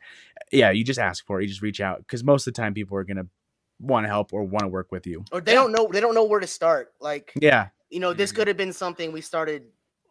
[0.53, 1.45] yeah, you just ask for it.
[1.45, 3.27] You just reach out because most of the time people are gonna
[3.81, 5.25] want to help or want to work with you.
[5.33, 5.89] or they don't know.
[5.93, 6.93] They don't know where to start.
[7.01, 8.37] Like Yeah, you know, this Mhm.
[8.37, 9.65] could have been something we started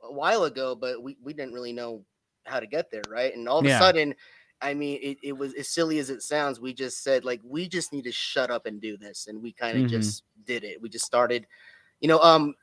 [0.03, 2.05] a while ago, but we, we didn't really know
[2.45, 3.35] how to get there, right?
[3.35, 3.75] And all of Yeah.
[3.75, 4.15] a sudden,
[4.61, 6.59] I mean, it, it was as silly as it sounds.
[6.59, 9.27] We just said, like, we just need to shut up and do this.
[9.27, 9.89] And we kind of Mhm.
[9.89, 10.81] just did it.
[10.81, 11.45] We just started,
[11.99, 12.55] you know, um,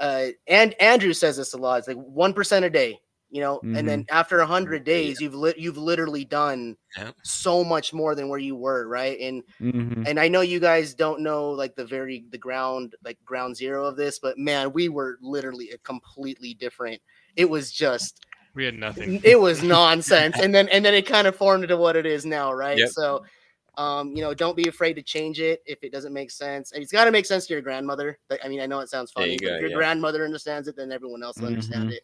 [0.00, 1.78] uh, and Andrew says this a lot.
[1.78, 2.98] It's like 1% a day,
[3.30, 7.12] you know, and then after a hundred days, you've lit, you've literally done Yeah.
[7.22, 8.88] so much more than where you were.
[8.88, 9.20] Right.
[9.20, 10.04] And, Mhm.
[10.08, 13.86] and I know you guys don't know like the very the ground like ground zero
[13.86, 17.00] of this, but man, we were literally a completely different.
[17.36, 18.24] It was just
[18.54, 19.20] We had nothing.
[19.22, 22.24] it was nonsense, and then and then it kind of formed into what it is
[22.26, 22.78] now, right?
[22.78, 22.88] Yep.
[22.88, 23.24] So,
[23.80, 26.72] Um, you know, don't be afraid to change it if it doesn't make sense.
[26.72, 28.18] And it's got to make sense to your grandmother.
[28.28, 29.76] Like, I mean, I know it sounds funny, you go, if your yeah.
[29.76, 31.92] grandmother understands it, then everyone else will understand Mhm.
[31.92, 32.02] it.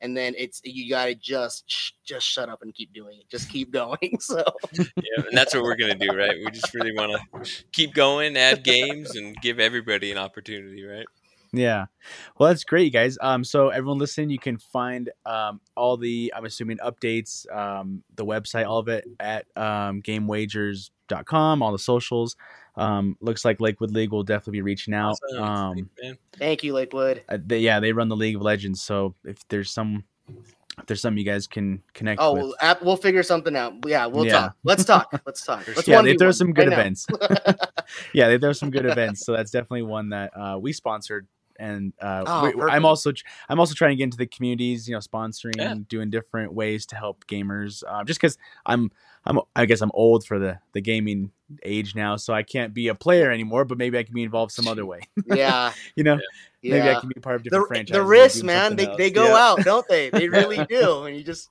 [0.00, 3.28] And then it's you gotta just sh- just shut up and keep doing it.
[3.28, 4.18] Just keep going.
[4.18, 4.42] So
[4.72, 6.36] Yeah, and that's what we're gonna do, right?
[6.44, 11.06] We just really want to keep going, add games, and give everybody an opportunity, right?
[11.52, 11.86] Yeah.
[12.38, 13.18] Well, that's great, you guys.
[13.20, 18.24] Um, so everyone listening, you can find um all the I'm assuming updates, um, the
[18.24, 22.36] website, all of it at um gamewagrs.com, all the socials.
[22.76, 25.18] Um, looks like Lakewood League will definitely be reaching out.
[25.38, 25.90] Um,
[26.38, 27.22] thank you, Lakewood.
[27.28, 28.80] uh, they, yeah, they run the League of Legends.
[28.82, 30.04] So if there's some,
[30.78, 33.74] if there's some you guys can connect Oh, with, we'll, app, we'll figure something out.
[33.86, 34.32] Yeah, we'll Yeah.
[34.32, 34.56] talk.
[34.64, 35.12] Let's talk.
[35.26, 35.68] Let's talk.
[35.68, 37.06] Let's yeah, they 1v1 throw some good right events.
[38.14, 39.26] yeah, they throw some good events.
[39.26, 41.26] So that's definitely one that uh, we sponsored,
[41.62, 43.12] and uh, Oh, we- I'm also
[43.48, 44.88] I'm also trying to get into the communities.
[44.88, 45.74] You know, sponsoring, Yeah.
[45.88, 47.82] doing different ways to help gamers.
[47.88, 48.36] Uh, just because
[48.66, 48.90] I'm
[49.24, 51.30] I'm I guess I'm old for the the gaming
[51.62, 53.64] age now, so I can't be a player anymore.
[53.64, 55.00] But maybe I can be involved some other way.
[55.26, 56.18] Yeah, you know,
[56.62, 56.74] yeah.
[56.78, 57.92] maybe I can be part of the, different franchises.
[57.94, 58.76] the or risks, man.
[58.76, 58.96] They, else.
[58.98, 59.36] they go Yeah.
[59.48, 60.10] out, don't they?
[60.10, 61.04] They really do.
[61.04, 61.48] And you just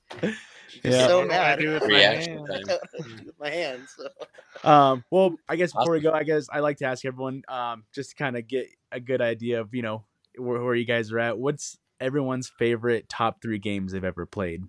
[0.83, 1.07] Yeah.
[1.07, 1.59] so What do I mad.
[1.59, 2.65] do with my Reaction hand?
[2.67, 2.77] time.
[3.25, 3.95] With my hands.
[3.97, 4.69] So.
[4.69, 7.83] Um, well, I guess before we go, I guess I like to ask everyone, um,
[7.93, 10.03] just to kind of get a good idea of you know
[10.37, 11.37] where, where you guys are at.
[11.37, 14.63] What's everyone's favorite top three games they've ever played?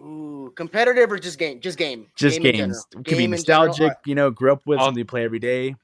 [0.00, 1.60] Ooh, competitive or just game?
[1.60, 2.06] Just game.
[2.16, 2.84] Just Game games.
[2.90, 3.04] general.
[3.04, 3.66] Could be Game general.
[3.68, 3.92] nostalgic.
[4.04, 5.74] You know, grew up with I'll- something you play every day.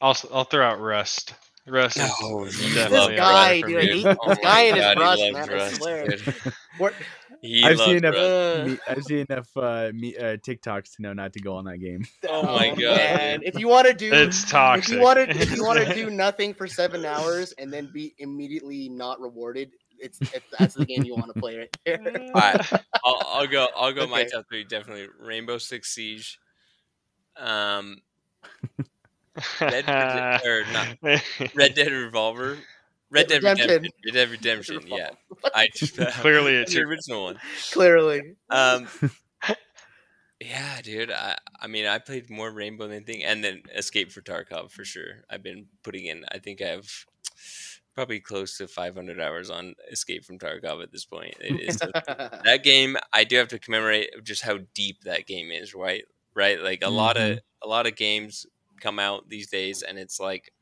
[0.00, 1.34] I'll I'll throw out Rust.
[1.68, 5.18] Rust Oh, you definitely love a guy, dude, he- Oh this guy and his God,
[5.18, 6.06] he Rust, I swear.
[7.46, 7.62] Dude.
[7.64, 8.14] What- He I've seen enough.
[8.16, 11.64] Uh, me- I've seen enough uh, me, uh, TikToks to know not to go on
[11.66, 12.04] that game.
[12.28, 13.40] Oh my God, man.
[13.42, 16.10] If you want to do, It's if you want to, if you want to do
[16.24, 21.04] nothing for seven hours and then be immediately not rewarded, it's, it's that's the game
[21.04, 22.00] you want to play right there.
[22.34, 22.72] All right,
[23.04, 23.66] I'll, I'll go.
[23.76, 24.06] I'll go.
[24.06, 26.38] My top three definitely Rainbow Six Siege.
[27.36, 27.98] Um,
[29.60, 31.22] Red Dead- or not-
[31.54, 32.58] Red Dead Revolver.
[33.10, 33.68] Red Dead Redemption.
[33.68, 33.92] Redemption.
[34.04, 34.80] Red Dead Redemption.
[34.86, 35.10] Yeah,
[35.54, 37.38] I just, Clearly, it's the original one.
[37.72, 38.88] Clearly, Um,
[40.40, 41.10] yeah, dude.
[41.10, 44.84] I I mean, I played more Rainbow than anything, and then Escape for Tarkov for
[44.84, 45.24] sure.
[45.30, 46.24] I've been putting in.
[46.30, 46.88] I think I have
[47.94, 51.34] probably close to 500 hours on Escape from Tarkov at this point.
[51.40, 51.76] It is
[52.44, 52.96] that game.
[53.12, 55.74] I do have to commemorate just how deep that game is.
[55.74, 56.04] Right,
[56.34, 56.60] right.
[56.60, 58.46] Like a lot of a lot of games
[58.80, 60.52] come out these days, and it's like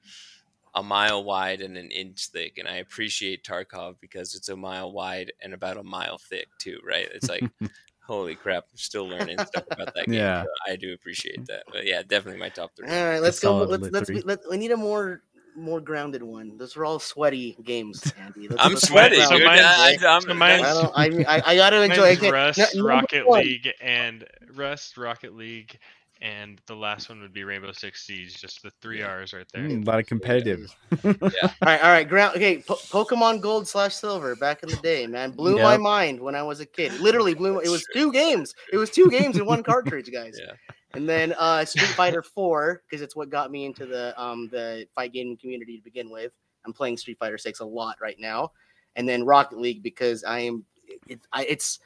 [0.75, 2.59] a mile wide and an inch thick.
[2.59, 6.79] And I appreciate Tarkov because it's a mile wide and about a mile thick too.
[6.87, 7.09] Right?
[7.14, 7.45] It's like.
[8.07, 8.64] Holy crap!
[8.70, 10.12] I'm still learning stuff about that game.
[10.16, 10.43] Yeah.
[10.43, 11.62] so I do appreciate that.
[11.72, 12.87] But yeah, definitely my top three.
[12.87, 13.49] all right, let's A go.
[13.49, 14.20] solid Let's lit let's three.
[14.20, 15.22] let, we need a more
[15.57, 16.59] more grounded one.
[16.59, 18.47] Those are all sweaty games, Andy.
[18.49, 19.47] Let's- I'm let's sweaty, So dude.
[19.47, 21.25] mine's- I, I'm, so mine's- I don't.
[21.27, 22.09] I, I, I got to enjoy.
[22.11, 22.31] It.
[22.31, 23.41] Rust, No- Rocket one.
[23.41, 25.79] League, and Rust, Rocket League,
[26.25, 28.41] and the last one would be Rainbow Six Siege.
[28.41, 29.64] Just the three R's right there.
[29.64, 30.75] Mm, a lot of competitive.
[31.05, 31.12] All
[31.61, 32.09] right, all right.
[32.09, 32.35] Ground.
[32.35, 36.35] Okay, po- Pokemon Gold slash Silver back in the day, man, blew my mind when
[36.35, 36.99] I was a kid.
[36.99, 37.59] Literally blew.
[37.61, 38.55] It was two games.
[38.72, 40.41] It was two games in one cartridge, guys.
[40.41, 40.55] Yeah.
[40.95, 44.87] And then uh, Street Fighter Four, because it's what got me into the um the
[44.95, 46.33] fight gaming community to begin with.
[46.64, 48.53] I'm playing Street Fighter Six a lot right now,
[48.97, 50.64] and then Rocket League because I am.
[51.07, 51.81] It, I, it's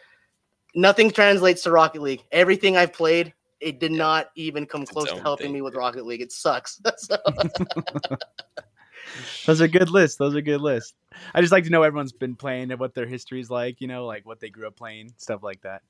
[0.77, 2.23] nothing translates to Rocket League.
[2.31, 5.55] Everything I've played, it did not even come It's close to helping thing.
[5.55, 6.21] me with Rocket League.
[6.21, 6.81] It sucks.
[6.99, 7.17] So-
[9.47, 10.17] Those are good lists.
[10.17, 10.95] Those are good lists.
[11.35, 13.81] I just like to know everyone's been playing and what their history's like.
[13.81, 15.83] You know, like what they grew up playing, stuff like that.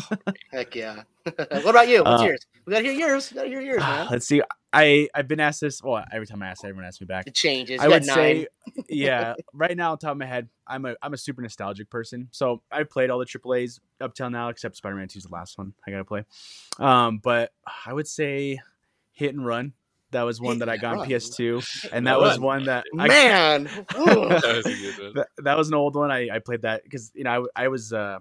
[0.52, 1.02] Heck yeah.
[1.24, 2.02] what about you?
[2.04, 2.46] What's Uh, yours?
[2.64, 3.30] We gotta hear yours.
[3.30, 4.08] We gotta hear yours, man.
[4.10, 4.42] Let's see.
[4.72, 5.82] I I've been asked this.
[5.82, 7.26] Well, every time I ask, everyone asks me back.
[7.26, 7.80] It changes.
[7.80, 8.14] I would nine.
[8.14, 8.46] say,
[8.88, 9.34] yeah.
[9.54, 12.28] Right now, on top of my head, I'm a I'm a super nostalgic person.
[12.30, 15.56] So I played all the AAA's up till now, except Spider-Man 2 is the last
[15.56, 16.24] one I gotta play.
[16.78, 17.52] Um, but
[17.86, 18.58] I would say
[19.12, 19.72] Hit and Run.
[20.12, 23.64] That was one that I got on PS2, and that was one that I, man.
[23.88, 25.12] That was a good one.
[25.14, 26.10] that, that was an old one.
[26.10, 28.18] I, I played that because you know I, I was uh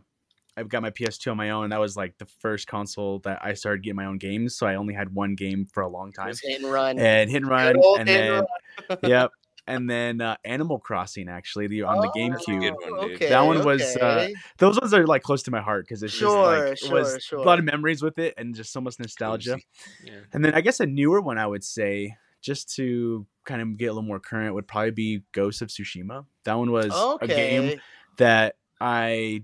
[0.58, 1.70] I got my PS2 on my own.
[1.70, 4.58] That was like the first console that I started getting my own games.
[4.58, 6.98] So I only had one game for a long time, Just hit and run.
[6.98, 9.32] and hit and run, and hit and then yep,
[9.68, 12.92] and then uh, Animal Crossing actually the on the Oh, That's a good GameCube.
[12.92, 13.16] one, dude.
[13.16, 14.34] Okay, That one was, uh, okay.
[14.60, 17.10] Those ones are like close to my heart because it's Sure, just like it was
[17.12, 17.40] sure, sure.
[17.40, 19.58] a lot of memories with it and just so much nostalgia.
[20.04, 20.14] Yeah.
[20.34, 23.86] And then I guess a newer one I would say, just to kind of get
[23.88, 26.26] a little more current, would probably be Ghost of Tsushima.
[26.44, 26.92] That one was
[27.22, 27.80] a game
[28.18, 29.44] that I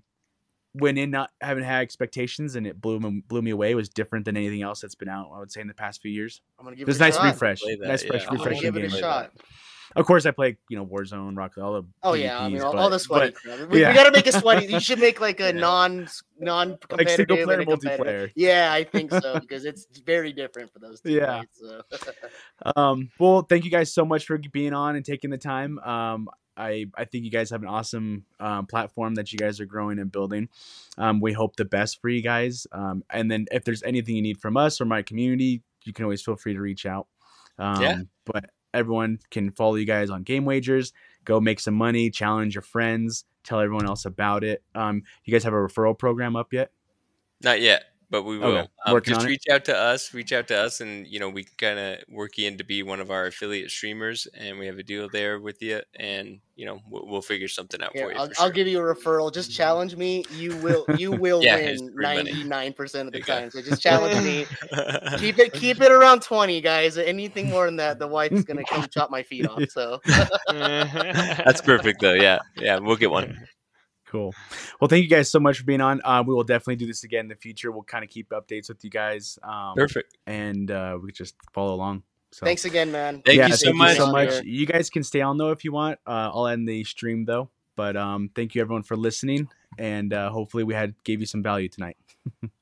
[0.73, 3.71] went in not having had expectations and it blew me, blew me away.
[3.71, 5.31] It was different than anything else that's been out.
[5.35, 6.41] I would say in the past few years.
[6.59, 7.25] I'm gonna It give was it a nice shot.
[7.25, 8.09] refresh, Play that, nice yeah.
[8.11, 8.99] fresh, I'm I'm refreshing give it a game.
[8.99, 9.31] shot.
[9.95, 11.87] Of course, I play you know Warzone, Rock, all the.
[12.03, 13.31] Oh yeah, I mean all, but- all the sweaty.
[13.31, 13.69] but, crap.
[13.69, 13.89] We, yeah.
[13.89, 14.67] we gotta make a sweaty.
[14.67, 16.07] You should make like a non
[16.39, 18.05] non like competitive single player, and a competitive.
[18.05, 18.31] multiplayer.
[18.35, 21.11] Yeah, I think so because it's very different for those two.
[21.11, 21.37] Yeah.
[21.37, 21.49] right?
[21.53, 21.81] So.
[22.75, 25.79] Um, well, thank you guys so much for being on and taking the time.
[25.79, 29.65] Um, I, I think you guys have an awesome um, platform that you guys are
[29.65, 30.47] growing and building.
[30.97, 32.67] Um, we hope the best for you guys.
[32.71, 36.03] Um, and then if there's anything you need from us or my community, you can
[36.05, 37.07] always feel free to reach out.
[37.57, 38.01] Um, Yeah.
[38.25, 40.93] But everyone can follow you guys on GameWagrs.
[41.25, 44.63] Go make some money, challenge your friends, tell everyone else about it.
[44.73, 46.71] Um, you guys have a referral program up yet?
[47.43, 48.57] Not yet, but we will.
[48.57, 49.29] Okay, Um, just on it.
[49.29, 50.13] reach out to us.
[50.13, 52.63] Reach out to us, and you know we can kind of work you in to
[52.63, 56.39] be one of our affiliate streamers, and we have a deal there with you, and
[56.55, 58.17] you know we'll, we'll figure something out Here, for you.
[58.19, 59.33] I'll, for I'll give you a referral.
[59.33, 60.25] Just challenge me.
[60.35, 63.49] You will you will Yeah, win ninety nine percent of the There time.
[63.49, 64.45] So just challenge me.
[65.17, 66.97] keep it keep it around twenty, guys.
[66.97, 69.63] Anything more than that, the wife's gonna come chop my feet off.
[69.69, 70.01] So
[70.49, 72.13] That's perfect, though.
[72.13, 73.47] Yeah, yeah, we'll get one.
[74.11, 74.35] Cool.
[74.81, 76.01] Well, thank you guys so much for being on.
[76.03, 77.71] Uh, we will definitely do this again in the future.
[77.71, 79.39] We'll kind of keep updates with you guys.
[79.41, 80.17] Um, Perfect.
[80.27, 82.03] And uh, we just follow along.
[82.33, 83.21] So thanks again, man.
[83.25, 83.89] Thank yeah, you so thank much.
[83.91, 84.43] You so much.
[84.43, 85.97] You guys can stay on though if you want.
[86.05, 87.49] Uh, I'll end the stream though.
[87.77, 89.47] But um, thank you everyone for listening,
[89.77, 91.95] and uh, hopefully we had gave you some value tonight.